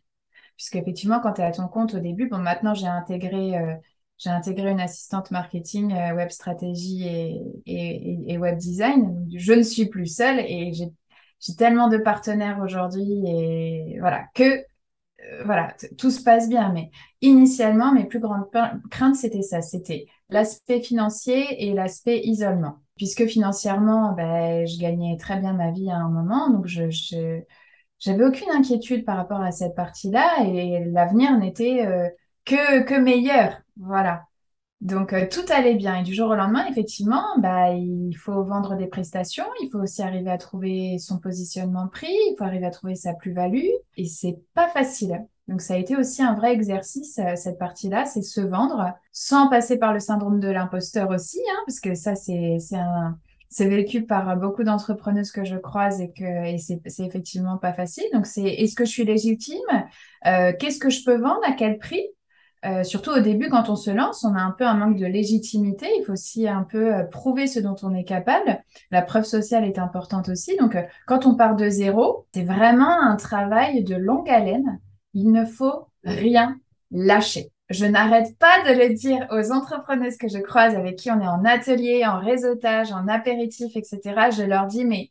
[0.56, 3.52] puisque effectivement, quand tu es à ton compte au début, bon, maintenant j'ai intégré,
[4.18, 9.28] j'ai intégré une assistante marketing, web stratégie et, et, web design.
[9.36, 14.64] Je ne suis plus seule et j'ai tellement de partenaires aujourd'hui et voilà que
[15.44, 16.72] voilà, tout se passe bien.
[16.72, 18.46] Mais initialement, mes plus grandes
[18.90, 19.62] craintes, c'était ça.
[19.62, 22.78] C'était l'aspect financier et l'aspect isolement.
[22.96, 26.50] Puisque financièrement, ben, je gagnais très bien ma vie à un moment.
[26.50, 26.90] Donc, je,
[27.98, 32.08] j'avais aucune inquiétude par rapport à cette partie-là et l'avenir n'était euh,
[32.44, 33.60] que, que meilleur.
[33.76, 34.24] Voilà.
[34.80, 35.96] Donc euh, tout allait bien.
[35.96, 40.02] Et du jour au lendemain, effectivement, bah, il faut vendre des prestations, il faut aussi
[40.02, 43.66] arriver à trouver son positionnement prix, il faut arriver à trouver sa plus-value.
[43.96, 45.26] Et c'est pas facile.
[45.48, 49.48] Donc ça a été aussi un vrai exercice euh, cette partie-là, c'est se vendre sans
[49.50, 53.18] passer par le syndrome de l'imposteur aussi, hein, parce que ça c'est un
[53.52, 58.04] c'est vécu par beaucoup d'entrepreneuses que je croise et que et c'est effectivement pas facile.
[58.14, 59.58] Donc c'est est-ce que je suis légitime?
[60.26, 61.40] Euh, Qu'est-ce que je peux vendre?
[61.44, 62.00] À quel prix?
[62.66, 65.06] Euh, surtout au début, quand on se lance, on a un peu un manque de
[65.06, 65.86] légitimité.
[65.98, 68.62] Il faut aussi un peu euh, prouver ce dont on est capable.
[68.90, 70.56] La preuve sociale est importante aussi.
[70.56, 74.78] Donc, euh, quand on part de zéro, c'est vraiment un travail de longue haleine.
[75.14, 76.58] Il ne faut rien
[76.90, 77.50] lâcher.
[77.70, 81.28] Je n'arrête pas de le dire aux entrepreneuses que je croise avec qui on est
[81.28, 84.00] en atelier, en réseautage, en apéritif, etc.
[84.36, 85.10] Je leur dis, mais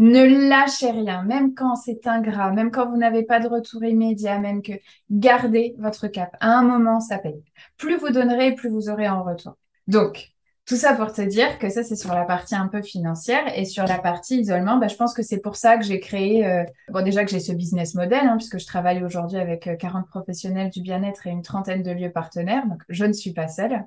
[0.00, 4.38] ne lâchez rien, même quand c'est ingrat, même quand vous n'avez pas de retour immédiat,
[4.38, 4.72] même que
[5.10, 6.34] gardez votre cap.
[6.40, 7.44] À un moment, ça paye.
[7.76, 9.58] Plus vous donnerez, plus vous aurez en retour.
[9.88, 10.30] Donc,
[10.64, 13.66] tout ça pour te dire que ça, c'est sur la partie un peu financière et
[13.66, 16.64] sur la partie isolement, bah, je pense que c'est pour ça que j'ai créé, euh,
[16.88, 20.08] bon, déjà que j'ai ce business model, hein, puisque je travaille aujourd'hui avec 40 euh,
[20.08, 23.84] professionnels du bien-être et une trentaine de lieux partenaires, donc je ne suis pas seule.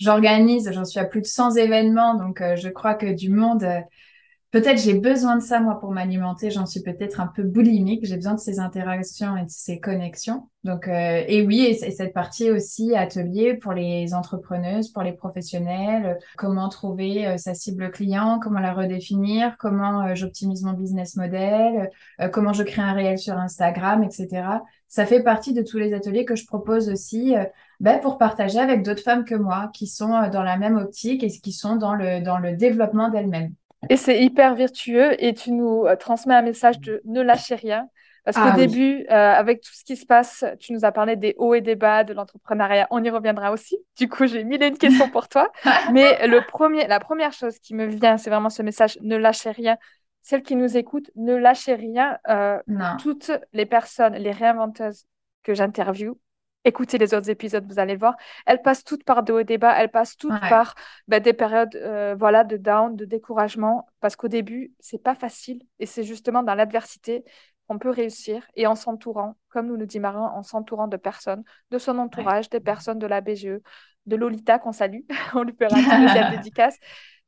[0.00, 3.64] J'organise, j'en suis à plus de 100 événements, donc euh, je crois que du monde,
[4.50, 6.50] peut-être j'ai besoin de ça moi pour m'alimenter.
[6.50, 8.04] J'en suis peut-être un peu boulimique.
[8.04, 10.48] J'ai besoin de ces interactions et de ces connexions.
[10.64, 16.18] Donc euh, et oui, et, cette partie aussi atelier pour les entrepreneuses, pour les professionnels.
[16.36, 21.90] comment trouver euh, sa cible client, comment la redéfinir, comment euh, j'optimise mon business model,
[22.32, 24.42] comment je crée un réel sur Instagram, etc.
[24.88, 27.34] Ça fait partie de tous les ateliers que je propose aussi
[27.80, 31.28] ben, pour partager avec d'autres femmes que moi qui sont dans la même optique et
[31.28, 33.54] qui sont dans le dans le développement d'elles-mêmes.
[33.90, 37.88] Et c'est hyper vertueux et tu nous euh, transmets un message de ne lâchez rien.
[38.24, 41.14] Parce qu'au ah début, euh, avec tout ce qui se passe, tu nous as parlé
[41.14, 42.88] des hauts et des bas de l'entrepreneuriat.
[42.90, 43.78] On y reviendra aussi.
[43.96, 45.52] Du coup, j'ai mille et une questions pour toi.
[45.92, 49.52] Mais le premier, la première chose qui me vient, c'est vraiment ce message ne lâchez
[49.52, 49.76] rien.
[50.22, 52.18] Celles qui nous écoutent, ne lâchez rien.
[52.28, 52.58] Euh,
[53.00, 55.06] toutes les personnes, les réinventeuses
[55.44, 56.16] que j'interviewe,
[56.66, 58.16] écoutez les autres épisodes, vous allez voir.
[58.44, 60.74] Elles passent toutes par des hauts bas, elles passent toutes par
[61.08, 65.62] bah, des périodes euh, voilà, de down, de découragement, parce qu'au début, c'est pas facile
[65.78, 67.24] et c'est justement dans l'adversité
[67.68, 71.44] qu'on peut réussir et en s'entourant, comme nous le dit Marin, en s'entourant de personnes,
[71.70, 73.60] de son entourage, des personnes de la BGE,
[74.06, 75.00] de Lolita qu'on salue,
[75.34, 76.76] on lui fera une spéciale dédicace.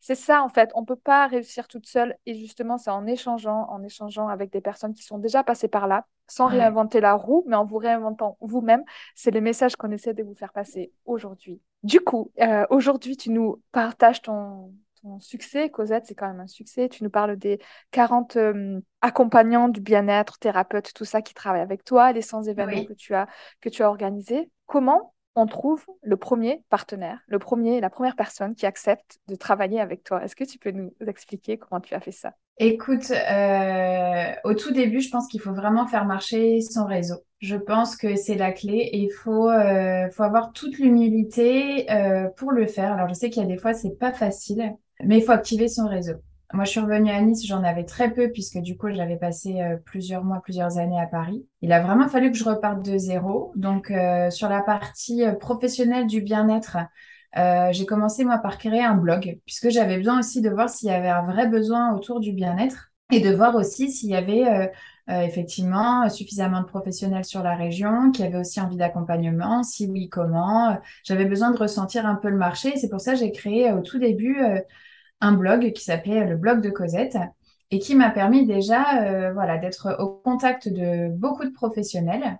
[0.00, 0.70] C'est ça, en fait.
[0.74, 2.16] On ne peut pas réussir toute seule.
[2.26, 5.86] Et justement, c'est en échangeant, en échangeant avec des personnes qui sont déjà passées par
[5.86, 8.84] là, sans réinventer la roue, mais en vous réinventant vous-même.
[9.14, 11.60] C'est le message qu'on essaie de vous faire passer aujourd'hui.
[11.82, 14.72] Du coup, euh, aujourd'hui, tu nous partages ton,
[15.20, 15.70] succès.
[15.70, 16.88] Cosette, c'est quand même un succès.
[16.88, 17.60] Tu nous parles des
[17.92, 22.84] 40 euh, accompagnants du bien-être, thérapeutes, tout ça qui travaillent avec toi, les 100 événements
[22.84, 23.28] que tu as,
[23.60, 24.50] que tu as organisés.
[24.66, 29.80] Comment on trouve le premier partenaire, le premier, la première personne qui accepte de travailler
[29.80, 30.22] avec toi.
[30.24, 32.34] Est-ce que tu peux nous expliquer comment tu as fait ça?
[32.58, 37.16] Écoute, euh, au tout début, je pense qu'il faut vraiment faire marcher son réseau.
[37.38, 42.50] Je pense que c'est la clé et il faut, euh, avoir toute l'humilité euh, pour
[42.50, 42.92] le faire.
[42.92, 44.74] Alors, je sais qu'il y a des fois, c'est pas facile,
[45.04, 46.14] mais il faut activer son réseau.
[46.54, 49.60] Moi, je suis revenue à Nice, j'en avais très peu puisque du coup, j'avais passé
[49.60, 51.46] euh, plusieurs mois, plusieurs années à Paris.
[51.60, 53.52] Il a vraiment fallu que je reparte de zéro.
[53.54, 56.78] Donc, euh, sur la partie euh, professionnelle du bien-être,
[57.70, 60.92] j'ai commencé moi par créer un blog puisque j'avais besoin aussi de voir s'il y
[60.92, 62.90] avait un vrai besoin autour du bien-être.
[63.12, 64.70] et de voir aussi s'il y avait
[65.06, 70.78] effectivement suffisamment de professionnels sur la région qui avaient aussi envie d'accompagnement, si oui, comment.
[71.04, 72.76] J'avais besoin de ressentir un peu le marché.
[72.76, 74.38] C'est pour ça que j'ai créé au tout début
[75.20, 77.18] un blog qui s'appelait le blog de Cosette
[77.70, 82.38] et qui m'a permis déjà voilà, d'être au contact de beaucoup de professionnels.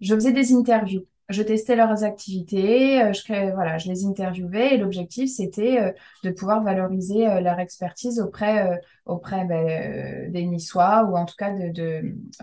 [0.00, 4.78] Je faisais des interviews je testais leurs activités, euh, je, voilà, je les interviewais et
[4.78, 5.92] l'objectif c'était euh,
[6.24, 11.50] de pouvoir valoriser euh, leur expertise auprès, auprès ben, des Niçois ou en tout cas
[11.50, 11.70] de,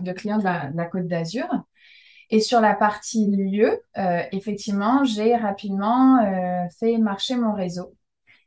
[0.00, 1.46] de, clients de la, Côte d'Azur.
[2.30, 3.80] Et sur la partie lieu,
[4.30, 6.20] effectivement, j'ai rapidement
[6.78, 7.96] fait marcher mon réseau.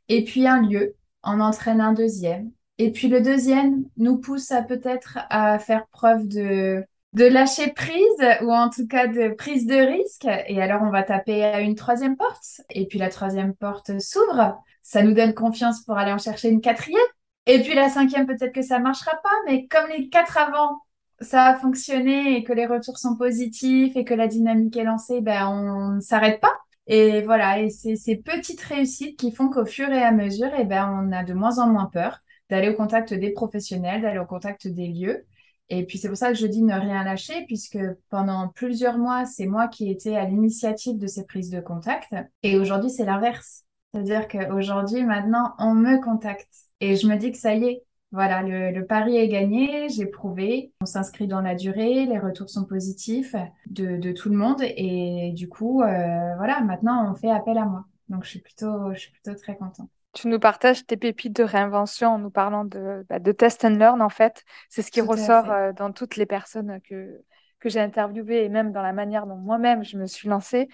[0.08, 2.50] Et puis un lieu en entraîne un deuxième.
[2.78, 6.84] Et puis le deuxième nous pousse à peut-être à faire preuve de
[7.14, 10.26] de lâcher prise ou en tout cas de prise de risque.
[10.48, 12.60] Et alors, on va taper à une troisième porte.
[12.70, 14.60] Et puis la troisième porte s'ouvre.
[14.82, 17.00] Ça nous donne confiance pour aller en chercher une quatrième.
[17.46, 20.80] Et puis la cinquième, peut-être que ça marchera pas, mais comme les quatre avant,
[21.20, 25.20] ça a fonctionné et que les retours sont positifs et que la dynamique est lancée,
[25.20, 26.52] ben on ne s'arrête pas.
[26.86, 30.64] Et voilà, et c'est ces petites réussites qui font qu'au fur et à mesure, eh
[30.64, 32.18] ben on a de moins en moins peur
[32.50, 35.24] d'aller au contact des professionnels, d'aller au contact des lieux
[35.70, 37.78] et puis c'est pour ça que je dis ne rien lâcher, puisque
[38.10, 42.14] pendant plusieurs mois, c'est moi qui étais à l'initiative de ces prises de contact.
[42.42, 43.64] Et aujourd'hui, c'est l'inverse.
[43.92, 46.52] C'est-à-dire qu'aujourd'hui, maintenant, on me contacte.
[46.80, 47.82] Et je me dis que ça y est,
[48.14, 52.64] voilà, le, pari est gagné, j'ai prouvé, on s'inscrit dans la durée, les retours sont
[52.64, 53.34] positifs
[53.66, 54.62] de, tout le monde.
[54.62, 57.86] Et du coup, euh, voilà, maintenant, on fait appel à moi.
[58.08, 61.42] Donc, je suis plutôt, je suis plutôt très contente tu nous partages tes pépites de
[61.42, 64.44] réinvention en nous parlant de, bah, de test and learn, en fait.
[64.68, 67.20] C'est ce qui ressort euh, dans toutes les personnes que,
[67.58, 70.68] que j'ai interviewées et même dans la manière dont moi-même je me suis lancée.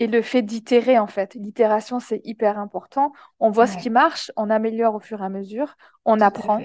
[0.00, 1.34] Et le fait d'itérer, en fait.
[1.34, 3.12] L'itération, c'est hyper important.
[3.38, 6.60] On voit ce qui marche, on améliore au fur et à mesure, on apprend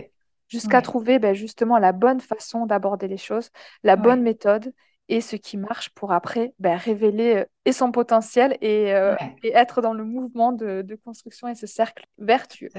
[0.47, 3.49] jusqu'à trouver ben, justement la bonne façon d'aborder les choses,
[3.83, 4.73] la bonne méthode
[5.07, 9.53] et ce qui marche pour après ben, révéler euh, et son potentiel et, euh, et,
[9.53, 12.69] être dans le mouvement de, de, construction et ce cercle vertueux.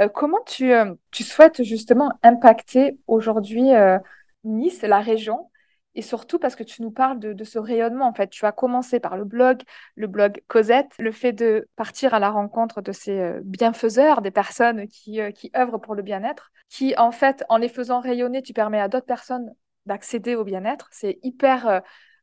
[0.00, 0.72] Euh, comment tu,
[1.10, 3.70] tu, souhaites justement impacter aujourd'hui
[4.44, 5.50] Nice, la région
[5.96, 8.06] et surtout parce que tu nous parles de, ce rayonnement.
[8.06, 9.62] En fait, tu as commencé par le blog,
[9.96, 14.86] le blog Cosette, le fait de partir à la rencontre de ces bienfaiseurs, des personnes
[14.86, 18.80] qui, qui œuvrent pour le bien-être, qui en fait, en les faisant rayonner, tu permets
[18.80, 19.52] à d'autres personnes
[19.86, 20.88] d'accéder au bien-être.
[20.92, 21.80] C'est hyper euh,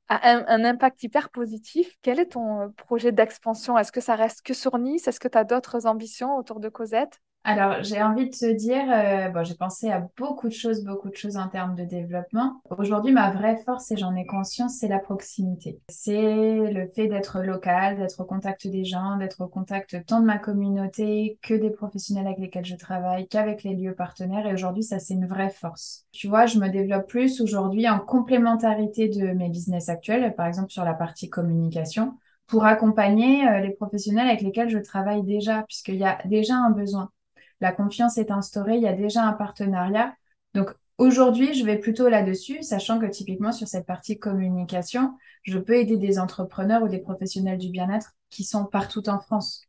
[0.09, 1.95] un, un, impact hyper positif.
[2.01, 3.77] Quel est ton euh, projet d'expansion?
[3.77, 5.07] Est-ce que ça reste que sur Nice?
[5.07, 7.19] Est-ce que tu as d'autres ambitions autour de Cosette?
[7.45, 11.09] Alors, j'ai envie de te dire, euh, bon, j'ai pensé à beaucoup de choses, beaucoup
[11.09, 12.61] de choses en termes de développement.
[12.77, 15.81] Aujourd'hui, ma vraie force, et j'en ai conscience, c'est la proximité.
[15.89, 20.25] C'est le fait d'être local, d'être au contact des gens, d'être au contact tant de
[20.25, 24.47] ma communauté que des professionnels avec lesquels je travaille, qu'avec les lieux partenaires.
[24.47, 26.05] Et aujourd'hui, ça, c'est une vraie force.
[26.13, 30.71] Tu vois, je me développe plus aujourd'hui en complémentarité de mes business actuels, par exemple
[30.71, 32.13] sur la partie communication
[32.47, 36.71] pour accompagner euh, les professionnels avec lesquels je travaille déjà, puisqu'il y a déjà un
[36.71, 37.09] besoin
[37.63, 40.13] la confiance est instaurée, il y a déjà un partenariat.
[40.53, 45.75] Donc aujourd'hui, je vais plutôt là-dessus, sachant que typiquement sur cette partie communication, je peux
[45.75, 49.63] aider des entrepreneurs ou des professionnels du bien-être qui sont partout en France.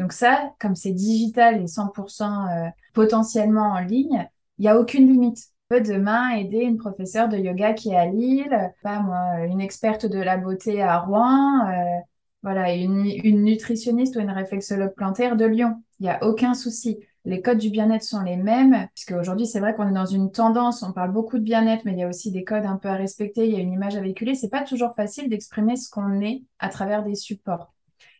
[0.00, 5.06] Donc ça, comme c'est digital et 100% euh, potentiellement en ligne, il n'y a aucune
[5.06, 5.38] limite.
[5.70, 9.60] Je peux demain aider une professeure de yoga qui est à Lille, pas moi, une
[9.60, 12.00] experte de la beauté à Rouen, euh,
[12.42, 15.80] voilà, une, une nutritionniste ou une réflexologue plantaire de Lyon.
[16.00, 19.60] Il n'y a aucun souci les codes du bien-être sont les mêmes, puisque aujourd'hui, c'est
[19.60, 22.08] vrai qu'on est dans une tendance, on parle beaucoup de bien-être, mais il y a
[22.08, 24.34] aussi des codes un peu à respecter, il y a une image à véhiculer.
[24.34, 27.72] C'est pas toujours facile d'exprimer ce qu'on est à travers des supports.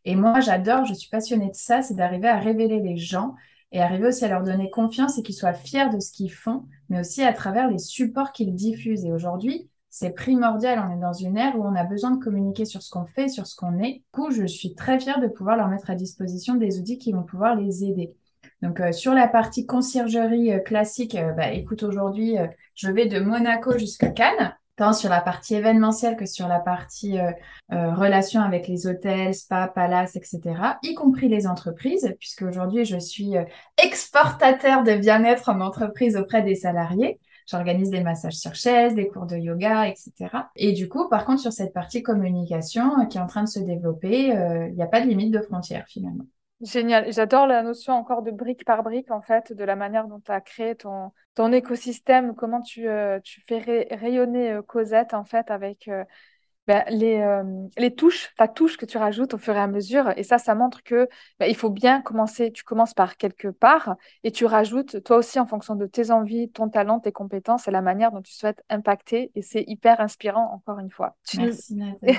[0.04, 3.34] Et moi, j'adore, je suis passionnée de ça, c'est d'arriver à révéler les gens
[3.72, 6.64] et arriver aussi à leur donner confiance et qu'ils soient fiers de ce qu'ils font,
[6.88, 9.04] mais aussi à travers les supports qu'ils diffusent.
[9.04, 10.82] Et aujourd'hui, c'est primordial.
[10.86, 13.28] On est dans une ère où on a besoin de communiquer sur ce qu'on fait,
[13.28, 13.94] sur ce qu'on est.
[13.94, 17.12] Du coup, je suis très fière de pouvoir leur mettre à disposition des outils qui
[17.12, 18.14] vont pouvoir les aider.
[18.62, 22.36] Donc euh, sur la partie conciergerie euh, classique, euh, bah, écoute, aujourd'hui,
[22.74, 27.18] je vais de Monaco jusqu'à Cannes, tant sur la partie événementielle que sur la partie
[27.68, 30.40] relation avec les hôtels, spa, palaces, etc.,
[30.82, 33.34] y compris les entreprises, puisque aujourd'hui, je suis
[33.82, 37.20] exportateur de bien-être en entreprise auprès des salariés.
[37.46, 40.12] J'organise des massages sur chaise, des cours de yoga, etc.
[40.56, 43.60] Et du coup, par contre, sur cette partie communication qui est en train de se
[43.60, 46.24] développer, il n'y a pas de limite de frontières finalement.
[46.62, 47.12] Génial.
[47.12, 50.30] J'adore la notion encore de brique par brique, en fait, de la manière dont tu
[50.30, 55.50] as créé ton, ton écosystème, comment tu, euh, tu fais rayonner euh, Cosette, en fait,
[55.50, 56.04] avec euh,
[56.68, 57.42] ben, les,
[57.76, 60.12] les touches, ta touche que tu rajoutes au fur et à mesure.
[60.16, 61.08] Et ça, ça montre que
[61.40, 62.52] ben, il faut bien commencer.
[62.52, 66.48] Tu commences par quelque part et tu rajoutes toi aussi en fonction de tes envies,
[66.50, 69.32] ton talent, tes compétences et la manière dont tu souhaites impacter.
[69.34, 71.16] Et c'est hyper inspirant, encore une fois.
[71.36, 72.16] Merci, Nathalie.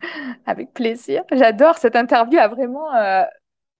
[0.46, 1.22] Avec plaisir.
[1.32, 2.38] J'adore cette interview.
[2.38, 2.94] A vraiment.
[2.94, 3.24] Euh,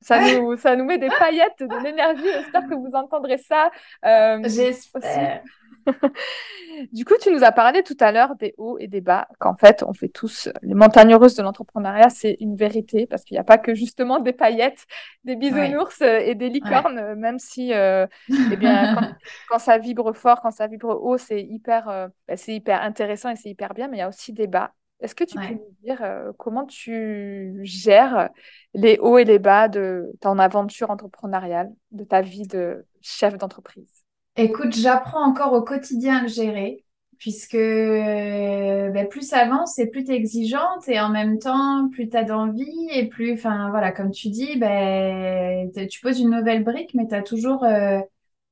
[0.00, 2.22] ça nous, ça nous met des paillettes de l'énergie.
[2.24, 3.70] J'espère que vous entendrez ça.
[4.04, 5.42] Euh, J'espère.
[6.92, 9.54] du coup, tu nous as parlé tout à l'heure des hauts et des bas, qu'en
[9.54, 13.40] fait, on fait tous les montagnes russes de l'entrepreneuriat, c'est une vérité, parce qu'il n'y
[13.40, 14.86] a pas que justement des paillettes,
[15.24, 19.16] des bisounours euh, et des licornes, euh, même si, euh, eh bien,
[19.48, 23.36] quand, ça vibre fort, quand ça vibre haut, c'est hyper, bah, c'est hyper intéressant et
[23.36, 24.72] c'est hyper bien, mais il y a aussi des bas.
[25.00, 26.02] Est-ce que tu peux nous dire
[26.38, 28.30] comment tu gères
[28.74, 34.04] les hauts et les bas de ton aventure entrepreneuriale, de ta vie de chef d'entreprise?
[34.36, 36.84] Écoute, j'apprends encore au quotidien à le gérer,
[37.18, 41.88] puisque euh, ben, plus ça avance et plus tu es exigeante, et en même temps,
[41.90, 46.30] plus tu as d'envie, et plus, enfin voilà, comme tu dis, ben, tu poses une
[46.30, 47.98] nouvelle brique, mais tu as toujours euh,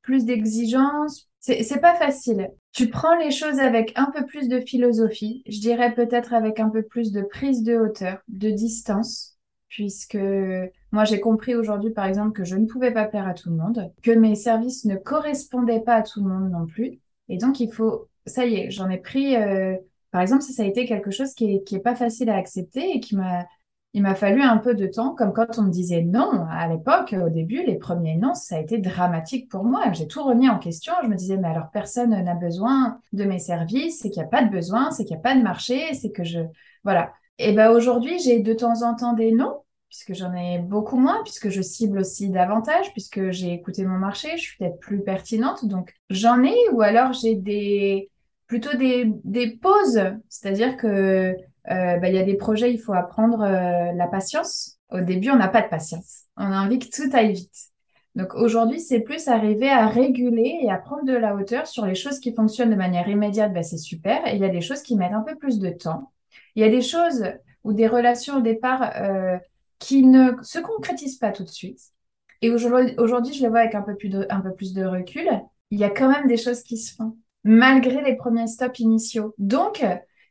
[0.02, 1.25] plus d'exigence.
[1.40, 2.50] C'est pas facile.
[2.72, 6.68] Tu prends les choses avec un peu plus de philosophie, je dirais peut-être avec un
[6.70, 9.36] peu plus de prise de hauteur, de distance
[9.68, 10.18] puisque
[10.92, 13.56] moi j'ai compris aujourd'hui par exemple que je ne pouvais pas plaire à tout le
[13.56, 17.00] monde, que mes services ne correspondaient pas à tout le monde non plus.
[17.28, 19.76] Et donc il faut, ça y est, j'en ai pris, euh,
[20.10, 22.36] par exemple, ça, ça a été quelque chose qui est, qui est pas facile à
[22.36, 23.44] accepter et qui m'a,
[23.96, 27.14] il m'a fallu un peu de temps, comme quand on me disait non à l'époque,
[27.14, 29.90] au début, les premiers non, ça a été dramatique pour moi.
[29.92, 30.92] J'ai tout remis en question.
[31.02, 34.30] Je me disais, mais alors personne n'a besoin de mes services, c'est qu'il n'y a
[34.30, 36.40] pas de besoin, c'est qu'il n'y a pas de marché, c'est que je,
[36.84, 37.10] voilà.
[37.38, 41.22] Et ben aujourd'hui, j'ai de temps en temps des non, puisque j'en ai beaucoup moins,
[41.22, 45.64] puisque je cible aussi davantage, puisque j'ai écouté mon marché, je suis peut-être plus pertinente.
[45.64, 48.10] Donc j'en ai, ou alors j'ai des
[48.46, 51.34] plutôt des, des pauses, c'est-à-dire que
[51.70, 54.78] euh, bah, il y a des projets, il faut apprendre euh, la patience.
[54.90, 56.24] Au début, on n'a pas de patience.
[56.36, 57.70] On a envie que tout aille vite.
[58.14, 61.94] Donc aujourd'hui, c'est plus arriver à réguler et à prendre de la hauteur sur les
[61.94, 64.26] choses qui fonctionnent de manière immédiate, bah, c'est super.
[64.26, 66.12] Et il y a des choses qui mettent un peu plus de temps.
[66.54, 67.24] Il y a des choses
[67.64, 69.36] ou des relations au départ euh,
[69.78, 71.80] qui ne se concrétisent pas tout de suite.
[72.42, 75.28] Et aujourd'hui, je le vois avec un peu, plus de, un peu plus de recul.
[75.70, 79.34] Il y a quand même des choses qui se font, malgré les premiers stops initiaux.
[79.38, 79.84] Donc,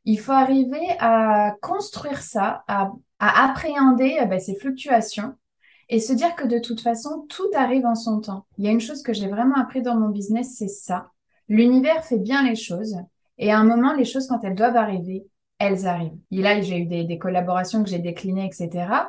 [0.05, 5.35] il faut arriver à construire ça, à, appréhender euh, ben, ces fluctuations
[5.89, 8.45] et se dire que de toute façon, tout arrive en son temps.
[8.57, 11.11] Il y a une chose que j'ai vraiment appris dans mon business, c'est ça.
[11.47, 12.97] L'univers fait bien les choses.
[13.37, 15.27] Et à un moment, les choses, quand elles doivent arriver,
[15.59, 16.17] elles arrivent.
[16.31, 19.05] Et là, j'ai eu des collaborations que j'ai déclinées, etc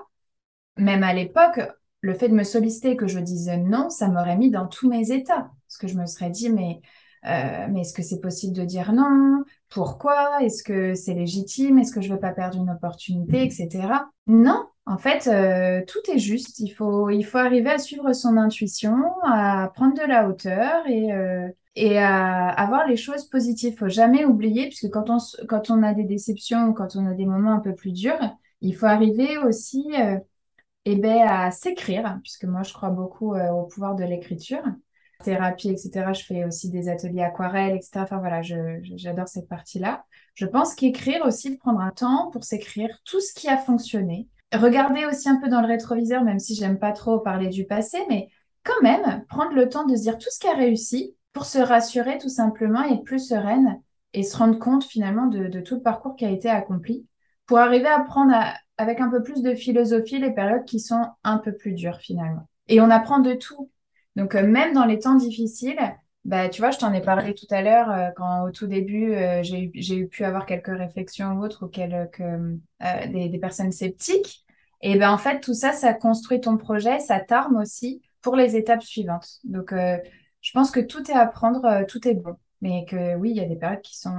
[0.76, 1.60] même à l'époque,
[2.00, 5.10] le fait de me solliciter que je dise non, ça m'aurait mis dans tous mes
[5.10, 5.50] états.
[5.66, 6.80] Parce que je me serais dit, mais,
[7.26, 9.42] euh, mais est-ce que c'est possible de dire non?
[9.68, 10.42] Pourquoi?
[10.42, 11.78] Est-ce que c'est légitime?
[11.78, 14.08] Est-ce que je veux pas perdre une opportunité, etc.
[14.26, 16.58] Non, en fait, euh, tout est juste.
[16.60, 21.12] Il faut, il faut arriver à suivre son intuition, à prendre de la hauteur et,
[21.12, 23.74] euh, et à avoir les choses positives.
[23.74, 27.14] Il faut jamais oublier, puisque quand on, quand on a des déceptions quand on a
[27.14, 29.84] des moments un peu plus durs, il faut arriver aussi
[30.86, 34.62] eh ben, à s'écrire, puisque moi je crois beaucoup euh, au pouvoir de l'écriture.
[35.22, 36.12] Thérapie, etc.
[36.12, 38.00] Je fais aussi des ateliers aquarelles, etc.
[38.02, 40.04] Enfin voilà, j'adore cette partie-là.
[40.34, 44.28] Je pense qu'écrire aussi, prendre un temps pour s'écrire tout ce qui a fonctionné.
[44.52, 47.98] Regarder aussi un peu dans le rétroviseur, même si j'aime pas trop parler du passé,
[48.08, 48.28] mais
[48.62, 51.58] quand même prendre le temps de se dire tout ce qui a réussi pour se
[51.58, 53.80] rassurer tout simplement et être plus sereine
[54.12, 57.06] et se rendre compte finalement de, tout le parcours qui a été accompli
[57.44, 58.34] pour arriver à prendre
[58.78, 62.48] avec un peu plus de philosophie les périodes qui sont un peu plus dures finalement.
[62.68, 63.70] Et on apprend de tout.
[64.16, 65.78] Donc euh, même dans les temps difficiles,
[66.24, 69.14] bah, tu vois, je t'en ai parlé tout à l'heure euh, quand au tout début,
[69.14, 72.22] euh, j'ai pu avoir quelques réflexions ou autres ou quelques,
[72.80, 74.44] des, des, personnes sceptiques.
[74.82, 78.56] Et ben en fait, tout ça, ça construit ton projet, ça t'arme aussi pour les
[78.56, 79.38] étapes suivantes.
[79.44, 82.36] Donc je pense que tout est à apprendre, tout est bon.
[82.62, 84.16] Mais que oui, il y a des périodes qui sont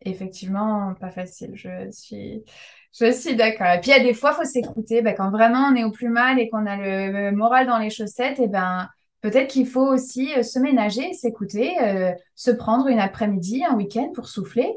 [0.00, 1.52] effectivement pas faciles.
[1.54, 2.44] Je suis
[2.92, 3.66] je suis d'accord.
[3.72, 5.02] Et puis, il y a des fois, il faut s'écouter.
[5.02, 7.90] Ben, quand vraiment on est au plus mal et qu'on a le moral dans les
[7.90, 8.88] chaussettes, et ben,
[9.24, 14.12] peut-être qu'il faut aussi euh, se ménager, s'écouter, euh, se prendre une après-midi, un week-end
[14.14, 14.70] pour souffler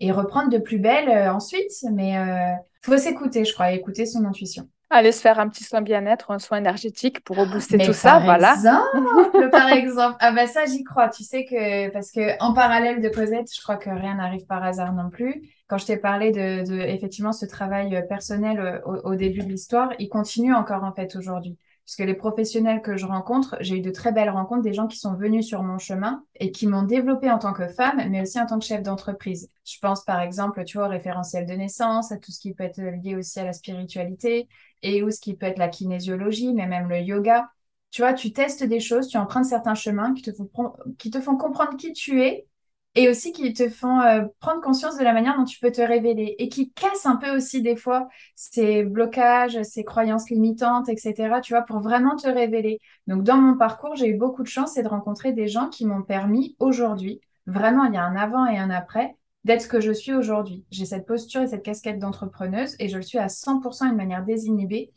[0.00, 1.70] et reprendre de plus belle euh, ensuite.
[1.92, 4.68] Mais il faut s'écouter, je crois, écouter son intuition.
[4.90, 8.54] Aller se faire un petit soin bien-être, un soin énergétique pour rebooster tout ça, voilà.
[8.54, 11.08] Exemple, par exemple, ah ben ça j'y crois.
[11.08, 14.62] Tu sais que parce que en parallèle de Cosette, je crois que rien n'arrive par
[14.62, 19.40] hasard non plus quand je t'ai parlé de, de, effectivement ce travail personnel au, début
[19.40, 21.56] de l'histoire, il continue encore en fait aujourd'hui.
[21.92, 24.96] Puisque les professionnels que je rencontre, j'ai eu de très belles rencontres, des gens qui
[24.96, 28.40] sont venus sur mon chemin et qui m'ont développé en tant que femme, mais aussi
[28.40, 29.50] en tant que chef d'entreprise.
[29.66, 32.64] Je pense par exemple, tu vois, au référentiel de naissance, à tout ce qui peut
[32.64, 34.48] être lié aussi à la spiritualité
[34.80, 37.50] et ou ce qui peut être la kinésiologie, mais même le yoga.
[37.90, 41.20] Tu vois, tu testes des choses, tu empruntes certains chemins qui te font, qui te
[41.20, 42.46] font comprendre qui tu es
[42.94, 45.80] et aussi qui te font euh, prendre conscience de la manière dont tu peux te
[45.80, 51.40] révéler et qui cassent un peu aussi des fois ces blocages, ces croyances limitantes, etc.
[51.42, 52.80] Tu vois, pour vraiment te révéler.
[53.06, 55.86] Donc, dans mon parcours, j'ai eu beaucoup de chance et de rencontrer des gens qui
[55.86, 59.80] m'ont permis aujourd'hui, vraiment, il y a un avant et un après, d'être ce que
[59.80, 60.64] je suis aujourd'hui.
[60.70, 64.24] J'ai cette posture et cette casquette d'entrepreneuse et je le suis à 100% d'une manière
[64.24, 64.92] désinhibée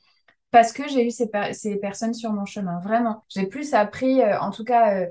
[0.51, 2.79] parce que j'ai eu ces, ces, personnes sur mon chemin.
[2.79, 5.07] Vraiment, j'ai plus appris, euh, en tout cas, euh,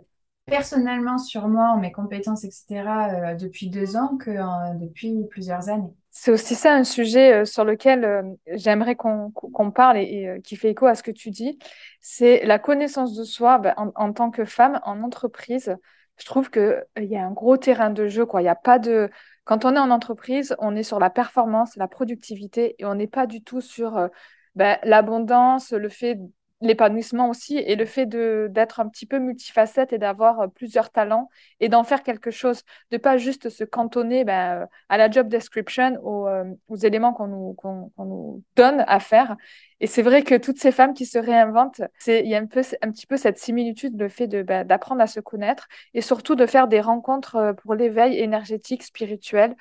[0.47, 4.31] personnellement sur moi, mes compétences, etc., euh, depuis deux ans que
[4.79, 5.93] depuis plusieurs années.
[6.11, 8.23] C'est aussi ça un sujet euh, sur lequel euh,
[8.53, 9.33] j'aimerais qu'on
[9.75, 11.59] parle et, qui fait écho à ce que tu dis.
[12.01, 15.77] C'est la connaissance de soi ben, en, tant que femme en entreprise.
[16.19, 18.27] Je trouve qu'il y a un gros terrain de jeu.
[18.27, 18.43] Quoi.
[18.43, 19.11] Il y a pas de...
[19.45, 23.09] Quand on est en entreprise, on est sur la performance, la productivité et on n'est
[23.09, 24.09] pas du tout sur
[24.55, 26.19] ben, l'abondance, le fait
[26.65, 31.29] l'épanouissement aussi et le fait d'être un petit peu multifacette et d'avoir euh, plusieurs talents
[31.61, 35.29] et d'en faire quelque chose, de pas juste se cantonner ben, euh, à la job
[35.29, 37.57] description, aux, euh, aux éléments qu'on nous,
[37.99, 39.37] nous donne à faire.
[39.81, 42.47] Et c'est vrai que toutes ces femmes qui se réinventent, c'est il y a un
[42.47, 46.35] peu un petit peu cette similitude, le fait ben, d'apprendre à se connaître et surtout
[46.35, 49.55] de faire des rencontres pour l'éveil énergétique, spirituel,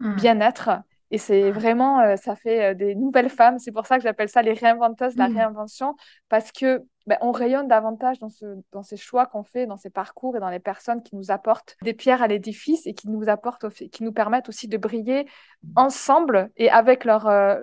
[0.00, 0.16] mmh.
[0.16, 0.70] bien-être
[1.10, 3.58] et c'est vraiment, euh, ça fait euh, des nouvelles femmes.
[3.58, 5.36] C'est pour ça que j'appelle ça les réinventeuses, la mmh.
[5.36, 5.94] réinvention,
[6.28, 9.88] parce que ben, on rayonne davantage dans, ce, dans ces choix qu'on fait, dans ces
[9.88, 13.30] parcours et dans les personnes qui nous apportent des pierres à l'édifice et qui nous
[13.30, 15.26] apportent, qui nous permettent aussi de briller
[15.74, 17.56] ensemble et avec leur euh,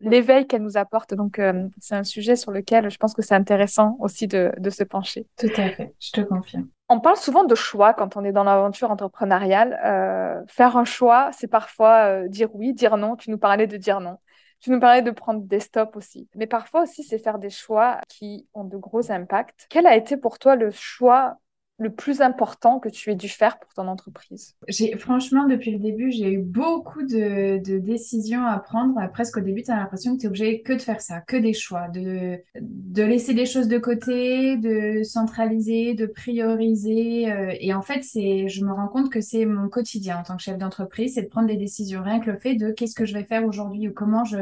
[0.00, 1.12] l'éveil qu'elles nous apportent.
[1.12, 1.38] Donc
[1.78, 5.26] c'est un sujet sur lequel je pense que c'est intéressant aussi de, de se pencher.
[5.36, 6.68] Tout à fait, je te confirme.
[6.92, 9.80] On parle souvent de choix quand on est dans l'aventure entrepreneuriale.
[9.82, 13.16] Euh, faire un choix, c'est parfois euh, dire oui, dire non.
[13.16, 14.18] Tu nous parlais de dire non.
[14.60, 16.28] Tu nous parlais de prendre des stops aussi.
[16.34, 19.66] Mais parfois aussi, c'est faire des choix qui ont de gros impacts.
[19.70, 21.38] Quel a été pour toi le choix
[21.78, 25.78] le plus important que tu aies dû faire pour ton entreprise j'ai, Franchement, depuis le
[25.78, 28.94] début, j'ai eu beaucoup de, décisions à prendre.
[29.12, 31.36] Presque au début, tu as l'impression que tu es obligé que de faire ça, que
[31.36, 37.30] des choix, de, de laisser des choses de côté, de centraliser, de prioriser.
[37.32, 40.36] Euh, et en fait, c'est, je me rends compte que c'est mon quotidien en tant
[40.36, 42.02] que chef d'entreprise, c'est de prendre des décisions.
[42.02, 44.38] Rien que le fait de qu'est-ce que je vais faire aujourd'hui ou comment je,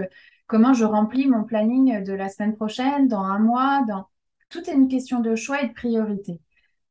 [0.46, 4.06] comment je remplis mon planning de la semaine prochaine, dans un mois, dans...
[4.50, 6.40] Tout est une question de choix et de priorité.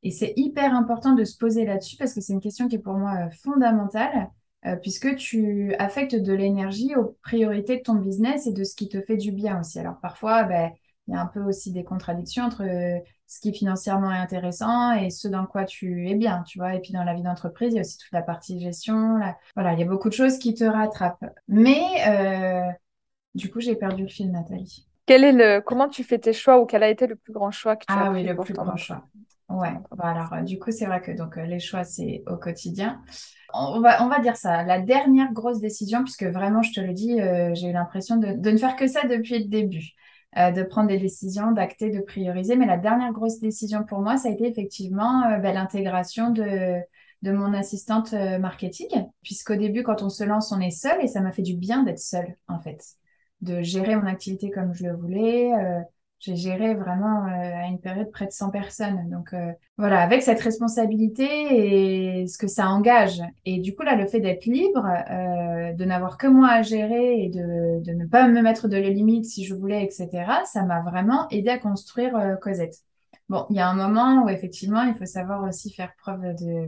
[0.03, 2.79] Et c'est hyper important de se poser là-dessus parce que c'est une question qui est
[2.79, 4.29] pour moi euh, fondamentale,
[4.65, 8.87] euh, puisque tu affectes de l'énergie aux priorités de ton business et de ce qui
[8.87, 9.79] te fait du bien aussi.
[9.79, 10.71] Alors parfois, ben,
[11.07, 14.93] il y a un peu aussi des contradictions entre euh, ce qui financièrement est intéressant
[14.93, 16.75] et ce dans quoi tu es bien, tu vois.
[16.75, 19.19] Et puis dans la vie d'entreprise, il y a aussi toute la partie gestion.
[19.55, 21.25] Voilà, il y a beaucoup de choses qui te rattrapent.
[21.47, 22.75] Mais
[23.35, 24.87] du coup, j'ai perdu le fil, Nathalie.
[25.05, 25.61] Quel est le...
[25.61, 27.93] Comment tu fais tes choix ou quel a été le plus grand choix que tu
[27.95, 29.03] ah, as oui, le plus grand choix.
[29.49, 33.01] Ouais, alors euh, du coup, c'est vrai que donc euh, les choix, c'est au quotidien.
[33.51, 36.93] On va, on va dire ça, la dernière grosse décision, puisque vraiment, je te le
[36.93, 39.93] dis, euh, j'ai eu l'impression de, de, ne faire que ça depuis le début,
[40.35, 42.55] de prendre des décisions, d'acter, de prioriser.
[42.55, 46.79] Mais la dernière grosse décision pour moi, ça a été effectivement ben, l'intégration de,
[47.23, 51.21] de mon assistante marketing, puisqu'au début, quand on se lance, on est seul et ça
[51.21, 52.83] m'a fait du bien d'être seule, en fait,
[53.41, 55.51] de gérer mon activité comme je le voulais
[56.19, 59.09] j'ai géré vraiment euh, à une période près de 100 personnes.
[59.09, 63.21] Donc euh, voilà, avec cette responsabilité et ce que ça engage.
[63.45, 67.23] Et du coup, là, le fait d'être libre, euh, de n'avoir que moi à gérer
[67.23, 70.09] et de, de ne pas me mettre de limites si je voulais, etc.,
[70.45, 72.75] ça m'a vraiment aidé à construire Cosette.
[73.29, 76.67] Bon, il y a un moment où effectivement, il faut savoir aussi faire preuve de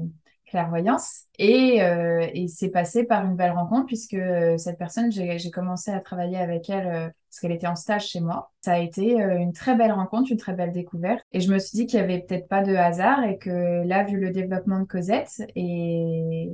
[0.52, 1.24] clairvoyance.
[1.40, 5.90] Et, euh, et c'est passé par une belle rencontre puisque euh, cette personne, j'ai commencé
[5.92, 8.52] à travailler avec elle euh, parce qu'elle était en stage chez moi.
[8.60, 11.24] Ça a été une très belle rencontre, une très belle découverte.
[11.32, 14.04] Et je me suis dit qu'il y avait peut-être pas de hasard et que là,
[14.04, 16.50] vu le développement de Cosette et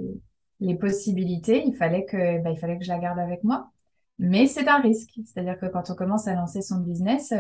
[0.60, 3.72] les possibilités, il fallait que, bah, il fallait que je la garde avec moi.
[4.20, 5.20] Mais c'est un risque.
[5.26, 7.34] C'est-à-dire que quand on commence à lancer son business,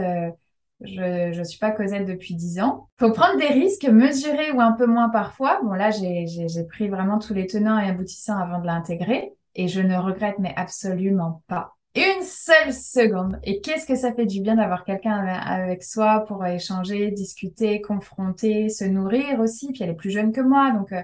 [0.81, 2.89] je ne suis pas Cosette depuis dix ans.
[2.99, 5.59] faut prendre des risques, mesurer ou un peu moins parfois.
[5.63, 9.33] Bon, là, j'ai pris vraiment tous les tenants et aboutissants avant de l'intégrer.
[9.53, 11.76] Et je ne regrette, mais absolument pas.
[11.97, 13.39] Une seule seconde.
[13.43, 18.69] Et qu'est-ce que ça fait du bien d'avoir quelqu'un avec soi pour échanger, discuter, confronter,
[18.69, 19.71] se nourrir aussi?
[19.71, 21.01] Puis elle est plus jeune que moi, donc euh,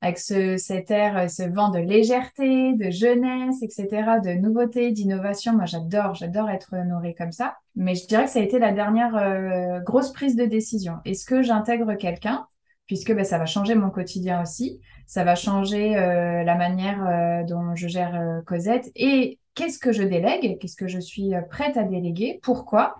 [0.00, 3.86] avec ce, cet air, ce vent de légèreté, de jeunesse, etc.,
[4.24, 5.52] de nouveauté, d'innovation.
[5.52, 7.56] Moi, j'adore, j'adore être nourrie comme ça.
[7.76, 10.96] Mais je dirais que ça a été la dernière euh, grosse prise de décision.
[11.04, 12.48] Est-ce que j'intègre quelqu'un?
[12.88, 17.44] Puisque ben, ça va changer mon quotidien aussi, ça va changer euh, la manière euh,
[17.44, 21.84] dont je gère Cosette et qu'est-ce que je délègue, qu'est-ce que je suis prête à
[21.84, 22.96] déléguer, pourquoi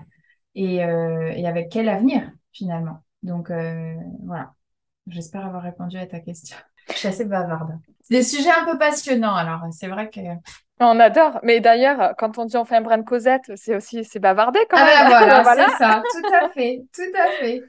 [0.55, 3.03] et, et avec quel avenir finalement.
[3.23, 3.51] Donc
[4.25, 4.53] voilà,
[5.07, 6.57] j'espère avoir répondu à ta question.
[6.89, 7.79] Je suis assez bavarde.
[8.03, 10.21] C'est des sujets un peu passionnants, alors c'est vrai que.
[10.85, 11.39] On adore.
[11.43, 14.59] Mais d'ailleurs, quand on dit on fait un brin de Cosette, c'est aussi c'est bavardé
[14.69, 14.95] quand ah même.
[14.99, 15.69] Ah voilà, voilà.
[15.69, 17.63] c'est ça, tout à fait, tout à fait.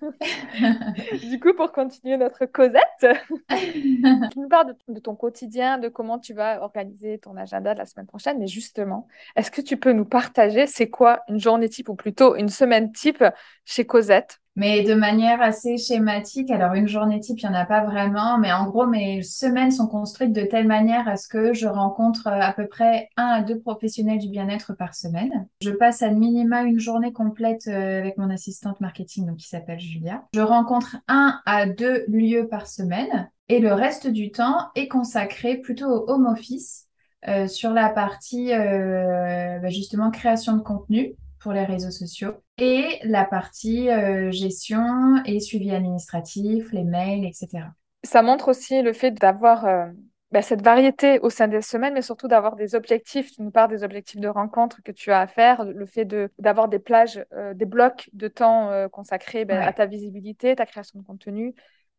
[1.28, 2.84] du coup, pour continuer notre Cosette,
[3.50, 7.80] tu nous parles de, de, ton quotidien, de comment tu vas organiser ton agenda de
[7.80, 8.40] la semaine prochaine.
[8.40, 12.36] Mais justement, est-ce que tu peux nous partager c'est quoi une journée type ou plutôt
[12.36, 13.24] une semaine type
[13.66, 14.40] chez Cosette?
[14.56, 16.52] Mais de manière assez schématique.
[16.52, 19.72] Alors, une journée type, il n'y en a pas vraiment, mais en gros, mes semaines
[19.72, 23.26] sont construites de telle manière à ce que je rencontre euh, à peu près un
[23.26, 25.48] à deux professionnels du bien-être par semaine.
[25.62, 29.80] Je passe à minima une journée complète euh, avec mon assistante marketing, donc qui s'appelle
[29.80, 30.24] Julia.
[30.34, 35.58] Je rencontre un à deux lieux par semaine et le reste du temps est consacré
[35.58, 36.88] plutôt au home office.
[37.30, 43.26] Euh, sur la partie bah, justement création de contenu pour les réseaux sociaux et la
[43.26, 47.66] partie euh, gestion et suivi administratif, les mails, etc.
[48.04, 49.86] Ça montre aussi le fait d'avoir euh,
[50.32, 53.32] bah, cette variété au sein des semaines, mais surtout d'avoir des objectifs.
[53.32, 56.06] Tu nous parles des objectifs de rencontre que tu as à faire, le fait
[56.40, 61.00] d'avoir des plages, euh, des blocs de temps consacrés bah, à ta visibilité, ta création
[61.00, 61.54] de contenu,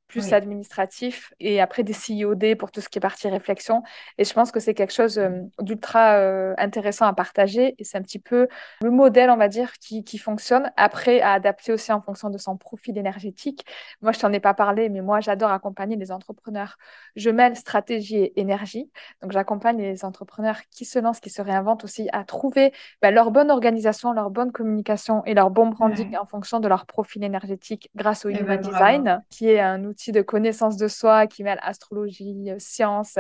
[0.09, 3.83] plus administratif et après des CIOD pour tout ce qui est partie réflexion.
[4.19, 5.21] Et je pense que c'est quelque chose
[5.61, 8.49] d'ultra euh, intéressant à partager et c'est un petit peu
[8.83, 10.71] le modèle, on va dire, qui, qui, fonctionne.
[10.77, 13.65] Après, à adapter aussi en fonction de son profil énergétique.
[14.03, 16.77] Moi, je t'en ai pas parlé, mais moi, j'adore accompagner les entrepreneurs.
[17.17, 18.91] Je mêle stratégie et énergie.
[19.23, 23.31] Donc, j'accompagne les entrepreneurs qui se lancent, qui se réinventent aussi à trouver bah, leur
[23.31, 27.91] bonne organisation, leur bonne communication et leur bon branding en fonction de leur profil énergétique
[27.95, 31.43] grâce au eh Human ben, Design, qui est un outil de connaissance de soi qui
[31.45, 33.19] mêle astrologie, science,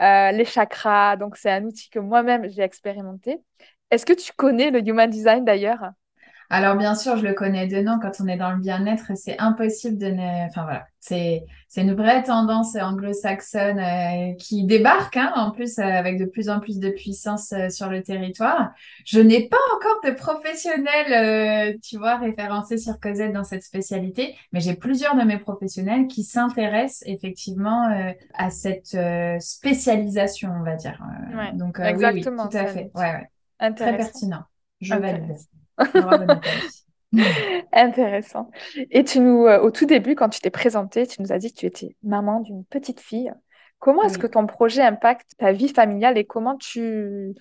[0.00, 1.16] euh, les chakras.
[1.16, 3.38] Donc, c'est un outil que moi-même, j'ai expérimenté.
[3.90, 5.92] Est-ce que tu connais le Human Design d'ailleurs?
[6.50, 7.98] Alors bien sûr, je le connais de nom.
[8.00, 10.46] Quand on est dans le bien-être, c'est impossible de ne.
[10.46, 15.82] Enfin voilà, c'est c'est une vraie tendance anglo-saxonne euh, qui débarque, hein, en plus euh,
[15.82, 18.70] avec de plus en plus de puissance euh, sur le territoire.
[19.04, 24.60] Je n'ai pas encore de professionnels, tu vois, référencés sur Cosette dans cette spécialité, mais
[24.60, 27.90] j'ai plusieurs de mes professionnels qui s'intéressent effectivement
[28.34, 28.96] à cette
[29.40, 30.98] spécialisation, on va dire.
[31.54, 32.90] Donc exactement, oui, tout à fait.
[32.94, 33.28] Ouais,
[33.60, 33.74] ouais.
[33.74, 34.44] Très pertinent.
[34.80, 35.36] Je valide.
[37.72, 38.50] Intéressant.
[38.90, 41.52] Et tu nous, euh, au tout début, quand tu t'es présentée, tu nous as dit
[41.52, 43.32] que tu étais maman d'une petite fille.
[43.78, 47.32] Comment est-ce que ton projet impacte ta vie familiale et comment tu,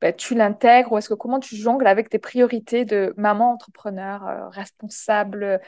[0.00, 4.26] ben, tu l'intègres ou est-ce que comment tu jongles avec tes priorités de maman entrepreneur,
[4.26, 5.60] euh, responsable,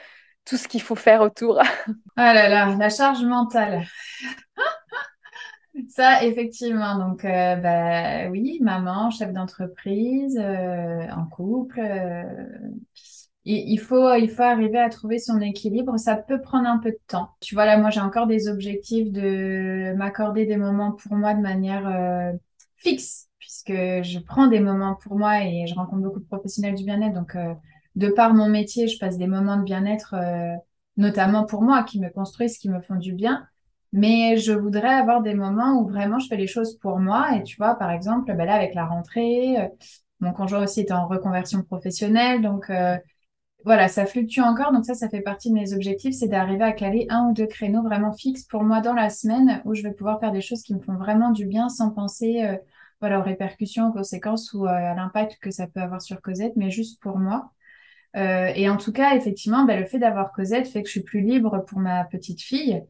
[0.44, 1.60] tout ce qu'il faut faire autour?
[2.16, 3.84] Ah là là, la charge mentale.
[5.88, 6.98] Ça, effectivement.
[6.98, 11.80] Donc, euh, bah, oui, maman, chef d'entreprise, euh, en couple.
[11.80, 12.22] Euh,
[13.44, 15.96] il, faut, il faut arriver à trouver son équilibre.
[15.98, 17.30] Ça peut prendre un peu de temps.
[17.40, 21.40] Tu vois, là, moi, j'ai encore des objectifs de m'accorder des moments pour moi de
[21.40, 22.32] manière
[22.76, 26.84] fixe, puisque je prends des moments pour moi et je rencontre beaucoup de professionnels du
[26.84, 27.14] bien-être.
[27.14, 27.36] Donc,
[27.96, 30.14] de par mon métier, je passe des moments de bien-être,
[30.96, 33.48] notamment pour moi, qui me construisent, qui me font du bien.
[33.92, 37.36] Mais je voudrais avoir des moments où vraiment je fais les choses pour moi.
[37.36, 39.68] Et tu vois, par exemple, ben là, avec la rentrée, euh,
[40.20, 42.40] mon conjoint aussi est en reconversion professionnelle.
[42.40, 42.96] Donc, euh,
[43.64, 44.72] voilà, ça fluctue encore.
[44.72, 47.46] Donc, ça, ça fait partie de mes objectifs, c'est d'arriver à caler un ou deux
[47.46, 50.62] créneaux vraiment fixes pour moi dans la semaine où je vais pouvoir faire des choses
[50.62, 52.56] qui me font vraiment du bien sans penser euh,
[53.00, 56.70] voilà, aux répercussions, aux conséquences ou à l'impact que ça peut avoir sur Cosette, mais
[56.70, 57.50] juste pour moi.
[58.14, 61.20] et en tout cas, effectivement, ben, le fait d'avoir Cosette fait que je suis plus
[61.20, 62.82] libre pour ma petite fille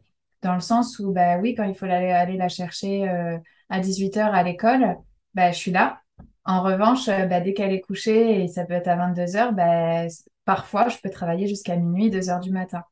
[0.42, 3.38] dans le sens où, bah oui, quand il faut aller, aller la chercher euh,
[3.68, 4.96] à 18h à l'école,
[5.34, 6.00] bah, je suis là.
[6.44, 10.08] En revanche, euh, bah, dès qu'elle est couchée, et ça peut être à 22h, bah,
[10.44, 12.82] parfois, je peux travailler jusqu'à minuit, 2h du matin.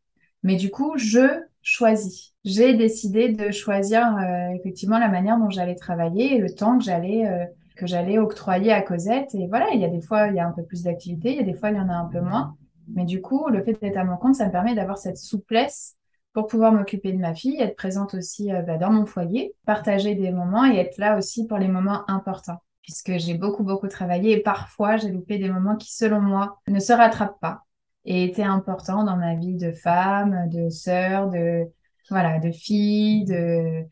[0.42, 2.32] Mais du coup, je choisis.
[2.44, 6.84] J'ai décidé de choisir euh, effectivement la manière dont j'allais travailler et le temps que
[6.84, 9.34] j'allais que j'allais octroyer à Cosette.
[9.34, 11.36] Et voilà, il y a des fois, il y a un peu plus d'activité, il
[11.36, 12.56] y a des fois, il y en a un peu moins.
[12.94, 15.96] Mais du coup, le fait d'être à mon compte, ça me permet d'avoir cette souplesse
[16.32, 20.14] pour pouvoir m'occuper de ma fille, être présente aussi euh, bah, dans mon foyer, partager
[20.14, 22.62] des moments et être là aussi pour les moments importants.
[22.82, 26.80] Puisque j'ai beaucoup, beaucoup travaillé et parfois j'ai loupé des moments qui, selon moi, ne
[26.80, 27.64] se rattrapent pas
[28.04, 31.64] et étaient importants dans ma vie de femme, de sœur, de,
[32.08, 33.84] voilà, de fille, de,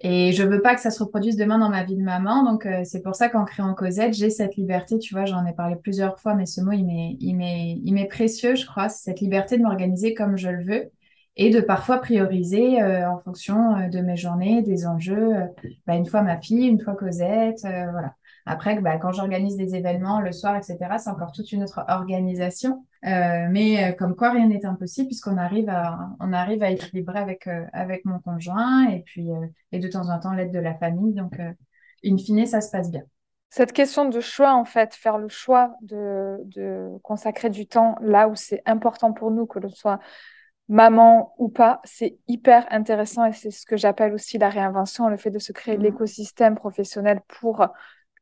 [0.00, 2.44] Et je veux pas que ça se reproduise demain dans ma vie de maman.
[2.44, 4.98] Donc, euh, c'est pour ça qu'en créant Cosette, j'ai cette liberté.
[4.98, 7.94] Tu vois, j'en ai parlé plusieurs fois, mais ce mot, il m'est, il m'est, il
[7.94, 8.88] m'est précieux, je crois.
[8.88, 10.90] C'est cette liberté de m'organiser comme je le veux
[11.36, 15.34] et de parfois prioriser euh, en fonction euh, de mes journées, des enjeux.
[15.86, 18.14] Bah, une fois ma fille, une fois Cosette, voilà.
[18.44, 22.84] Après, bah, quand j'organise des événements le soir, etc., c'est encore toute une autre organisation.
[23.04, 27.18] Euh, mais euh, comme quoi, rien n'est impossible puisqu'on arrive à, on arrive à équilibrer
[27.18, 29.28] avec, euh, avec mon conjoint et puis
[29.70, 31.14] et de temps en temps l'aide de la famille.
[31.14, 31.38] Donc,
[32.04, 33.02] in fine, ça se passe bien.
[33.50, 38.28] Cette question de choix, en fait, faire le choix de, de consacrer du temps là
[38.28, 40.00] où c'est important pour nous, que ce soit
[40.68, 45.16] maman ou pas, c'est hyper intéressant et c'est ce que j'appelle aussi la réinvention, le
[45.16, 45.82] fait de se créer mmh.
[45.82, 47.66] l'écosystème professionnel pour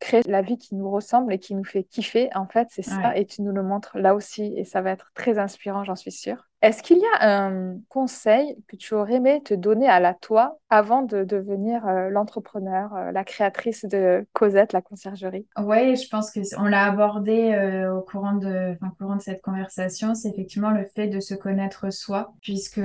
[0.01, 3.17] créer la vie qui nous ressemble et qui nous fait kiffer, en fait, c'est ça.
[3.17, 6.11] Et tu nous le montres là aussi et ça va être très inspirant, j'en suis
[6.11, 6.49] sûre.
[6.63, 10.59] Est-ce qu'il y a un conseil que tu aurais aimé te donner à la toi
[10.69, 15.47] avant de devenir euh, l'entrepreneur, euh, la créatrice de Cosette, la conciergerie?
[15.59, 20.15] Oui, je pense qu'on l'a abordé euh, au, courant de, enfin, courant de cette conversation,
[20.15, 22.81] c'est effectivement le fait de se connaître soi, puisque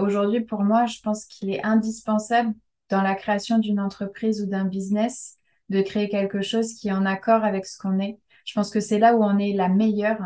[0.00, 2.52] aujourd'hui, pour moi, je pense qu'il est indispensable
[2.88, 5.39] dans la création d'une entreprise ou d'un business
[5.70, 8.18] de créer quelque chose qui est en accord avec ce qu'on est.
[8.44, 10.20] Je pense que c'est là où on est la meilleure,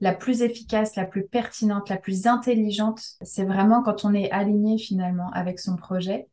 [0.00, 3.00] la plus efficace, la plus pertinente, la plus intelligente.
[3.22, 6.28] C'est vraiment quand on est aligné finalement avec son projet.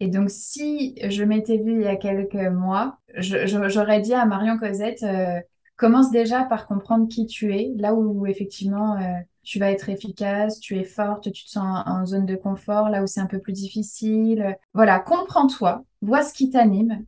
[0.00, 4.58] Et donc, si je m'étais vue il y a quelques mois, j'aurais dit à Marion
[4.58, 5.40] Cosette, euh,
[5.76, 9.12] commence déjà par comprendre qui tu es, là où, effectivement euh,
[9.42, 12.88] tu vas être efficace, tu es forte, tu te sens en, en zone de confort,
[12.90, 14.56] là où c'est un peu plus difficile.
[14.74, 17.04] Voilà, comprends-toi, vois ce qui t'anime,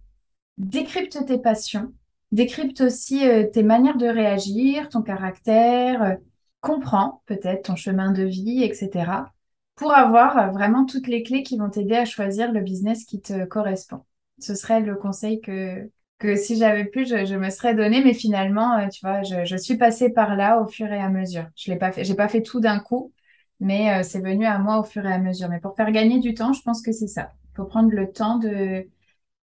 [0.58, 1.92] décrypte tes passions,
[2.32, 6.14] décrypte aussi euh, tes manières de réagir, ton caractère, euh,
[6.60, 9.32] comprends peut-être ton chemin de vie, etc.
[9.76, 13.20] pour avoir euh, vraiment toutes les clés qui vont t'aider à choisir le business qui
[13.20, 14.04] te correspond.
[14.40, 15.88] Ce serait le conseil que,
[16.18, 20.10] que si j'avais pu, je, me serais donné, mais finalement, tu vois, je, suis passée
[20.10, 21.46] par là au fur et à mesure.
[21.56, 23.12] Je l'ai pas fait, pas fait tout d'un coup,
[23.58, 25.48] mais c'est venu à moi au fur et à mesure.
[25.48, 27.32] Mais pour faire gagner du temps, je pense que c'est ça.
[27.52, 28.86] Il faut prendre le temps de,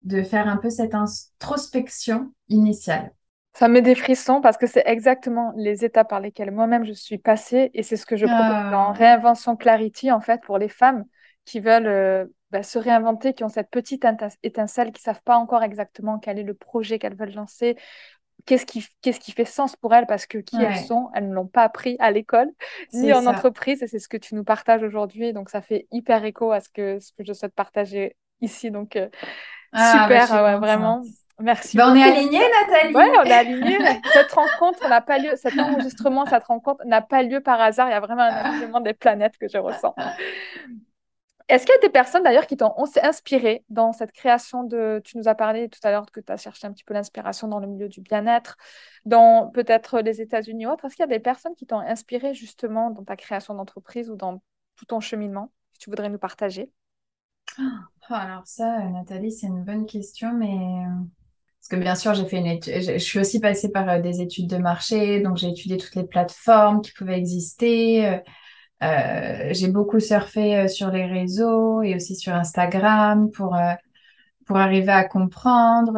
[0.07, 3.11] de faire un peu cette introspection initiale.
[3.53, 7.17] Ça met des frissons parce que c'est exactement les étapes par lesquelles moi-même je suis
[7.17, 8.69] passée et c'est ce que je propose ah.
[8.71, 11.05] dans Réinvention Clarity en fait pour les femmes
[11.43, 14.05] qui veulent euh, bah, se réinventer, qui ont cette petite
[14.43, 17.77] étincelle, qui ne savent pas encore exactement quel est le projet qu'elles veulent lancer,
[18.45, 21.33] qu'est-ce qui, qu'est-ce qui fait sens pour elles parce que qui elles sont, elles ne
[21.33, 22.51] l'ont pas appris à l'école
[22.93, 25.33] ni en entreprise et c'est ce que tu nous partages aujourd'hui.
[25.33, 28.71] Donc ça fait hyper écho à ce que, ce que je souhaite partager ici.
[28.71, 29.09] Donc euh,
[29.77, 31.03] ah, bah, Super, ouais, vraiment.
[31.39, 31.77] Merci.
[31.77, 32.95] Bah, on est alignés, Nathalie.
[32.95, 33.77] Oui, on est alignés.
[34.11, 37.87] cette rencontre n'a pas lieu, cet enregistrement, cette rencontre n'a pas lieu par hasard.
[37.87, 39.93] Il y a vraiment un alignement des planètes que je ressens.
[41.47, 44.99] Est-ce qu'il y a des personnes d'ailleurs qui t'ont inspiré dans cette création de.
[45.05, 47.47] Tu nous as parlé tout à l'heure que tu as cherché un petit peu l'inspiration
[47.47, 48.57] dans le milieu du bien-être,
[49.05, 50.85] dans peut-être les États-Unis ou autre.
[50.85, 54.15] Est-ce qu'il y a des personnes qui t'ont inspiré justement dans ta création d'entreprise ou
[54.15, 54.41] dans
[54.75, 56.69] tout ton cheminement que tu voudrais nous partager?
[57.59, 61.03] Oh, alors ça, Nathalie, c'est une bonne question, mais euh,
[61.59, 64.21] parce que bien sûr, j'ai fait une étude, je suis aussi passée par euh, des
[64.21, 68.21] études de marché, donc j'ai étudié toutes les plateformes qui pouvaient exister.
[68.83, 73.57] Euh, j'ai beaucoup surfé sur les réseaux et aussi sur Instagram pour
[74.45, 75.97] pour arriver à comprendre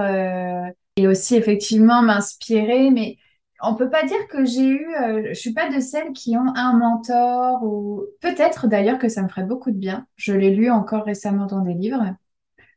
[0.95, 3.18] et aussi effectivement m'inspirer, mais
[3.62, 6.53] on peut pas dire que j'ai eu, euh, je suis pas de celles qui ont
[6.55, 10.07] un mentor ou peut-être d'ailleurs que ça me ferait beaucoup de bien.
[10.16, 12.16] Je l'ai lu encore récemment dans des livres.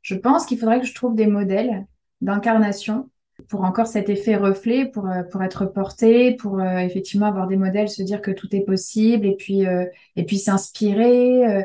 [0.03, 1.87] Je pense qu'il faudrait que je trouve des modèles
[2.21, 3.09] d'incarnation
[3.49, 7.57] pour encore cet effet reflet, pour, euh, pour être porté, pour euh, effectivement avoir des
[7.57, 9.65] modèles, se dire que tout est possible et puis,
[10.17, 11.65] et puis s'inspirer.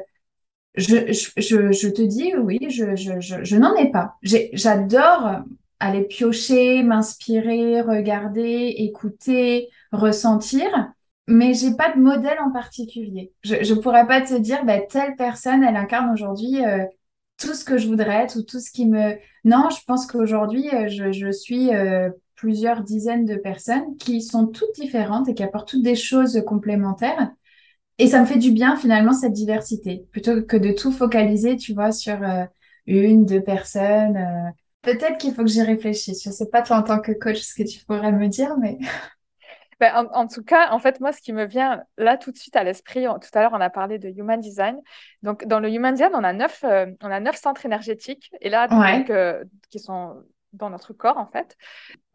[0.75, 4.15] Je, je, je, te dis, oui, je, je, je, je n'en ai pas.
[4.21, 5.41] J'adore
[5.79, 10.67] aller piocher, m'inspirer, regarder, écouter, ressentir,
[11.27, 13.33] mais j'ai pas de modèle en particulier.
[13.43, 16.85] Je, je pourrais pas te dire, bah, telle personne, elle incarne aujourd'hui euh,
[17.37, 19.15] tout ce que je voudrais être ou tout ce qui me...
[19.43, 24.47] Non, je pense qu'aujourd'hui, euh, je, je, suis euh, plusieurs dizaines de personnes qui sont
[24.47, 27.31] toutes différentes et qui apportent toutes des choses complémentaires.
[27.99, 31.73] Et ça me fait du bien finalement cette diversité, plutôt que de tout focaliser, tu
[31.73, 32.19] vois, sur
[32.85, 34.53] une, deux personnes.
[34.87, 36.23] Peut-être qu'il faut que j'y réfléchisse.
[36.23, 38.57] Je ne sais pas toi en tant que coach ce que tu pourrais me dire,
[38.57, 38.77] mais.
[39.79, 42.55] Ben, en, tout cas, en fait, moi, ce qui me vient là tout de suite
[42.55, 44.81] à l'esprit, tout à l'heure, on a parlé de Human Design.
[45.21, 48.49] Donc, dans le Human Design, on a neuf, euh, on a neuf centres énergétiques, et
[48.49, 50.23] là, donc, euh, qui sont
[50.53, 51.55] dans notre corps, en fait.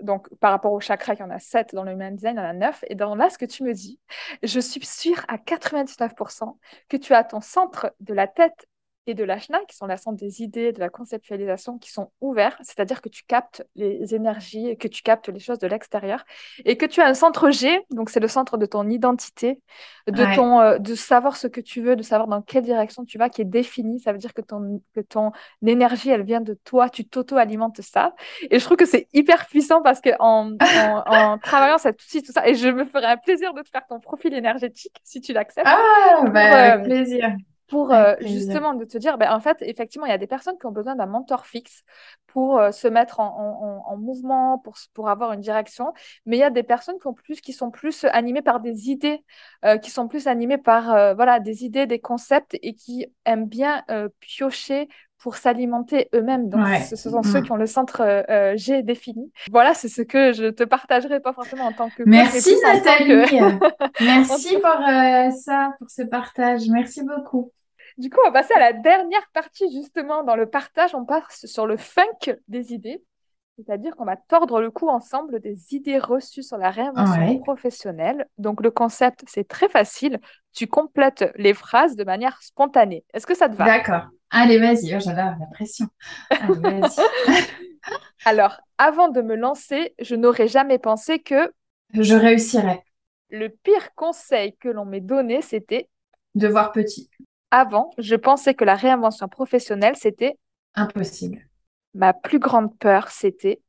[0.00, 1.72] Donc, par rapport au chakra, il y en a sept.
[1.72, 2.84] Dans le Human Design, il y en a neuf.
[2.88, 4.00] Et dans là, ce que tu me dis,
[4.42, 6.58] je suis sûre à 99%
[6.88, 8.66] que tu as ton centre de la tête
[9.07, 12.57] et de l'ashna, qui sont la centre des idées, de la conceptualisation, qui sont ouverts,
[12.62, 16.24] c'est-à-dire que tu captes les énergies, que tu captes les choses de l'extérieur,
[16.64, 19.61] et que tu as un centre G, donc c'est le centre de ton identité,
[20.07, 23.18] de, ton, euh, de savoir ce que tu veux, de savoir dans quelle direction tu
[23.18, 24.00] vas, qui est défini.
[24.00, 25.32] Ça veut dire que ton, que ton
[25.66, 28.14] énergie, elle vient de toi, tu t'auto-alimentes ça.
[28.50, 32.46] Et je trouve que c'est hyper puissant parce qu'en en, en, travaillant outil, tout ça,
[32.46, 35.66] et je me ferai un plaisir de te faire ton profil énergétique si tu l'acceptes.
[35.68, 37.36] Ah, bah, avec euh, plaisir
[37.72, 40.58] pour euh, justement de te dire, ben, en fait, effectivement, il y a des personnes
[40.58, 41.84] qui ont besoin d'un mentor fixe
[42.26, 45.94] pour euh, se mettre en, en, mouvement, pour, pour avoir une direction,
[46.26, 48.90] mais il y a des personnes qui, ont plus, qui sont plus animées par des
[48.90, 49.24] idées,
[49.64, 53.84] euh, qui sont plus animées par voilà, des idées, des concepts et qui aiment bien
[54.20, 56.50] piocher pour s'alimenter eux-mêmes.
[56.50, 57.44] Donc, ce, sont ceux mm.
[57.44, 59.32] qui ont le centre G défini.
[59.50, 62.02] Voilà, c'est ce que je te partagerai, pas forcément en tant que...
[62.04, 63.40] Merci Nathalie.
[64.00, 64.86] Merci pour
[65.38, 66.68] ça, pour ce partage.
[66.68, 67.50] Merci beaucoup.
[67.99, 70.95] Du coup, on va passer à la dernière partie, justement, dans le partage.
[70.95, 73.03] On passe sur le funk des idées.
[73.57, 78.26] C'est-à-dire qu'on va tordre le cou ensemble des idées reçues sur la réinvention professionnelle.
[78.38, 80.20] Donc, le concept, c'est très facile.
[80.55, 83.05] Tu complètes les phrases de manière spontanée.
[83.12, 83.66] Est-ce que ça te va?
[83.66, 84.09] D'accord.
[84.30, 84.95] Allez, vas-y.
[84.97, 85.86] Oh, j'adore la pression.
[86.30, 87.43] Allez, vas-y.
[88.24, 91.53] Alors, avant de me lancer, je n'aurais jamais pensé que...
[91.93, 92.82] Je réussirais.
[93.28, 95.88] Le pire conseil que l'on m'ait donné, c'était...
[96.34, 97.11] De voir petit.
[97.53, 100.38] Avant, je pensais que la réinvention professionnelle, c'était
[100.74, 101.46] impossible.
[101.94, 103.61] Ma plus grande peur, c'était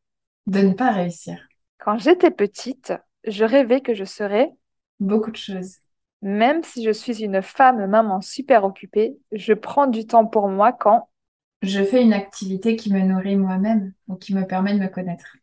[0.48, 1.38] de ne pas réussir.
[1.80, 2.94] Quand j'étais petite,
[3.26, 4.52] je rêvais que je serais
[5.00, 5.78] beaucoup de choses.
[6.22, 10.72] Même si je suis une femme maman super occupée, je prends du temps pour moi
[10.72, 11.10] quand
[11.62, 15.38] je fais une activité qui me nourrit moi-même ou qui me permet de me connaître.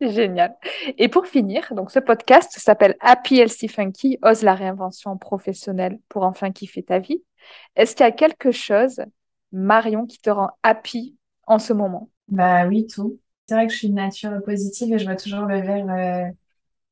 [0.00, 0.54] Génial.
[0.98, 6.24] Et pour finir, donc ce podcast s'appelle Happy Healthy Funky, ose la réinvention professionnelle pour
[6.24, 7.22] enfin kiffer ta vie.
[7.76, 9.00] Est-ce qu'il y a quelque chose,
[9.52, 11.16] Marion, qui te rend happy
[11.46, 12.10] en ce moment?
[12.28, 13.18] Bah oui, tout.
[13.48, 16.30] C'est vrai que je suis une nature positive et je vois toujours le verre euh,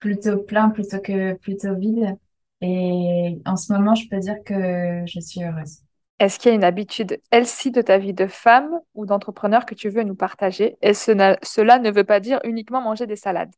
[0.01, 2.19] plutôt plein plutôt que plutôt vide.
[2.63, 5.84] Et en ce moment, je peux dire que je suis heureuse.
[6.25, 9.75] Est-ce qu'il y a une habitude healthy de ta vie de femme ou d'entrepreneur que
[9.75, 10.79] tu veux nous partager?
[10.81, 11.37] Et cela
[11.79, 13.53] ne veut pas dire uniquement manger des salades.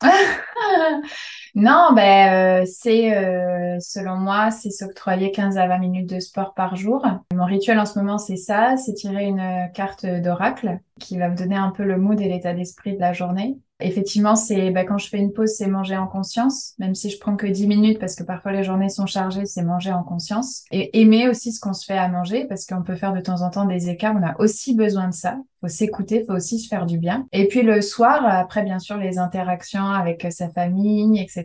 [1.56, 6.54] non, ben, euh, c'est euh, selon moi, c'est s'octroyer 15 à 20 minutes de sport
[6.54, 7.04] par jour.
[7.34, 11.34] Mon rituel en ce moment, c'est ça, c'est tirer une carte d'oracle qui va me
[11.34, 13.56] donner un peu le mood et l'état d'esprit de la journée.
[13.82, 17.18] Effectivement, c'est bah, quand je fais une pause, c'est manger en conscience, même si je
[17.18, 20.64] prends que 10 minutes parce que parfois les journées sont chargées, c'est manger en conscience.
[20.70, 23.42] Et aimer aussi ce qu'on se fait à manger parce qu'on peut faire de temps
[23.42, 25.38] en temps des écarts, on a aussi besoin de ça.
[25.60, 27.26] Faut s'écouter, faut aussi se faire du bien.
[27.32, 31.44] Et puis le soir, après bien sûr les interactions avec sa famille, etc.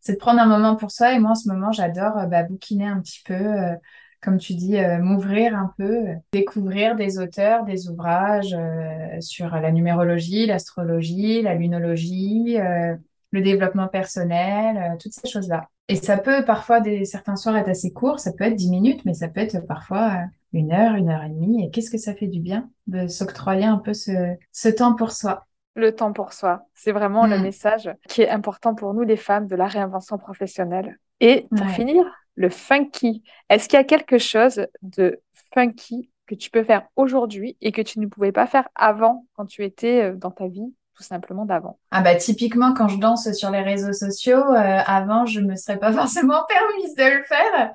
[0.00, 1.12] C'est de prendre un moment pour soi.
[1.12, 3.34] Et moi en ce moment, j'adore bah, bouquiner un petit peu.
[3.34, 3.74] Euh,
[4.22, 9.72] comme tu dis, euh, m'ouvrir un peu, découvrir des auteurs, des ouvrages euh, sur la
[9.72, 12.94] numérologie, l'astrologie, la lunologie, euh,
[13.32, 15.68] le développement personnel, toutes ces choses-là.
[15.88, 19.04] Et ça peut parfois, des, certains soirs, être assez court, ça peut être dix minutes,
[19.04, 20.20] mais ça peut être parfois
[20.52, 21.64] une heure, une heure et demie.
[21.64, 25.10] Et qu'est-ce que ça fait du bien de s'octroyer un peu ce, ce temps pour
[25.10, 25.46] soi?
[25.74, 26.66] Le temps pour soi.
[26.74, 27.42] C'est vraiment le mm.
[27.42, 30.98] message qui est important pour nous, les femmes, de la réinvention professionnelle.
[31.22, 32.04] Et pour finir,
[32.34, 33.22] le funky.
[33.48, 35.20] Est-ce qu'il y a quelque chose de
[35.54, 39.46] funky que tu peux faire aujourd'hui et que tu ne pouvais pas faire avant quand
[39.46, 41.78] tu étais euh, dans ta vie tout simplement d'avant?
[41.90, 45.78] Ah bah typiquement quand je danse sur les réseaux sociaux, euh, avant je me serais
[45.78, 47.72] pas forcément permise de le faire.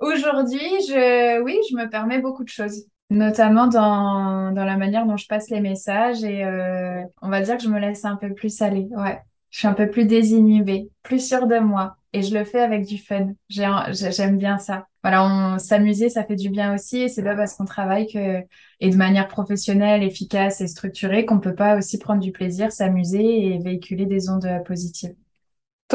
[0.00, 5.16] Aujourd'hui, je oui, je me permets beaucoup de choses, notamment dans, dans la manière dont
[5.16, 8.34] je passe les messages et euh, on va dire que je me laisse un peu
[8.34, 8.86] plus aller.
[8.92, 9.18] Ouais,
[9.50, 12.86] je suis un peu plus désinhibée, plus sûre de moi et je le fais avec
[12.86, 13.32] du fun.
[13.48, 14.86] J'aime bien ça.
[15.02, 18.42] Voilà, s'amuser, ça fait du bien aussi et c'est pas parce qu'on travaille que
[18.80, 23.46] et de manière professionnelle, efficace et structurée qu'on peut pas aussi prendre du plaisir, s'amuser
[23.54, 25.14] et véhiculer des ondes positives.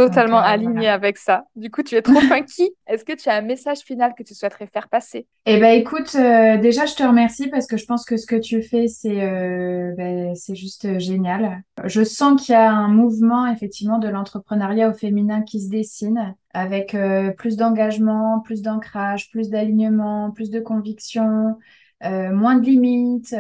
[0.05, 1.45] Totalement euh, aligné avec ça.
[1.55, 2.69] Du coup, tu es trop funky.
[2.87, 5.25] Est-ce que tu as un message final que tu souhaiterais faire passer?
[5.47, 8.35] Eh ben, écoute, euh, déjà, je te remercie parce que je pense que ce que
[8.35, 11.63] tu fais, c'est euh, ben, c'est juste génial.
[11.83, 16.35] Je sens qu'il y a un mouvement, effectivement, de l'entrepreneuriat au féminin qui se dessine
[16.53, 16.95] avec
[17.37, 21.55] plus d'engagement, plus d'ancrage, plus d'alignement, plus de conviction,
[22.01, 23.35] moins de limites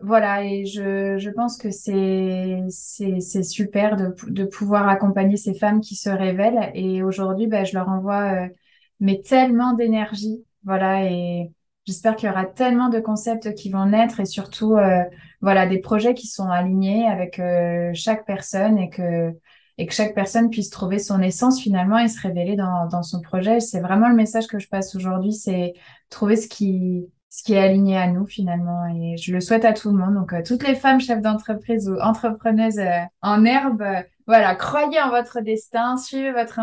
[0.00, 5.80] voilà, et je, je pense que c'est c'est super de, de pouvoir accompagner ces femmes
[5.80, 6.70] qui se révèlent.
[6.74, 8.48] Et aujourd'hui, bah, je leur envoie euh,
[9.00, 10.44] mais tellement d'énergie.
[10.64, 11.50] Voilà, et
[11.84, 15.02] j'espère qu'il y aura tellement de concepts qui vont naître et surtout euh,
[15.40, 19.32] voilà des projets qui sont alignés avec euh, chaque personne et que
[19.78, 23.20] et que chaque personne puisse trouver son essence finalement et se révéler dans, dans son
[23.20, 23.60] projet.
[23.60, 25.74] C'est vraiment le message que je passe aujourd'hui, c'est
[26.10, 28.86] trouver ce qui ce qui est aligné à nous finalement.
[28.86, 30.14] Et je le souhaite à tout le monde.
[30.14, 35.00] Donc, euh, toutes les femmes chefs d'entreprise ou entrepreneuses euh, en herbe, euh, voilà, croyez
[35.00, 36.60] en votre destin, suivez votre,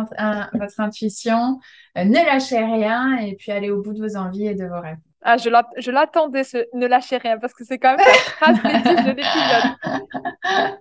[0.53, 1.59] votre intuition,
[1.95, 4.97] ne lâchez rien et puis allez au bout de vos envies et de vos rêves.
[5.23, 9.09] Ah, je l'attendais, ce ne lâchez rien, parce que c'est quand même la phrase de
[9.09, 10.77] l'épisode.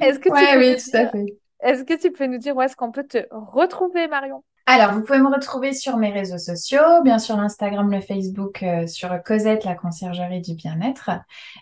[0.00, 1.26] Est-ce que, oui, tout à fait.
[1.60, 4.44] Est-ce que tu peux nous dire où est-ce qu'on peut te retrouver, Marion?
[4.70, 8.86] Alors, vous pouvez me retrouver sur mes réseaux sociaux, bien sûr l'Instagram, le Facebook, euh,
[8.86, 11.08] sur Cosette, la conciergerie du bien-être,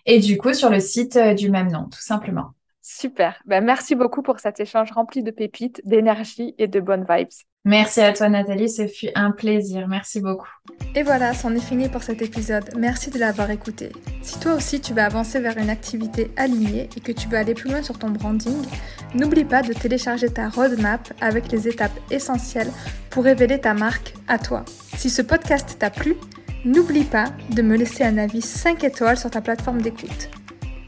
[0.05, 2.51] et du coup sur le site euh, du même nom, tout simplement.
[2.89, 3.35] Super.
[3.45, 7.27] Ben, merci beaucoup pour cet échange rempli de pépites, d'énergie et de bonnes vibes.
[7.65, 9.89] Merci à toi Nathalie, ce fut un plaisir.
[9.89, 10.47] Merci beaucoup.
[10.95, 12.63] Et voilà, c'en est fini pour cet épisode.
[12.77, 13.91] Merci de l'avoir écouté.
[14.21, 17.55] Si toi aussi tu veux avancer vers une activité alignée et que tu veux aller
[17.55, 18.65] plus loin sur ton branding,
[19.13, 22.71] n'oublie pas de télécharger ta roadmap avec les étapes essentielles
[23.09, 24.63] pour révéler ta marque à toi.
[24.95, 26.15] Si ce podcast t'a plu,
[26.63, 30.29] n'oublie pas de me laisser un avis 5 étoiles sur ta plateforme d'écoute.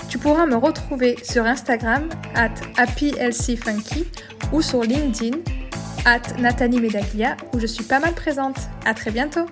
[0.10, 4.08] Tu pourras me retrouver sur Instagram at happylcfunky
[4.52, 5.38] ou sur LinkedIn
[6.06, 8.58] at Nathalie Medaglia où je suis pas mal présente.
[8.86, 9.46] À très bientôt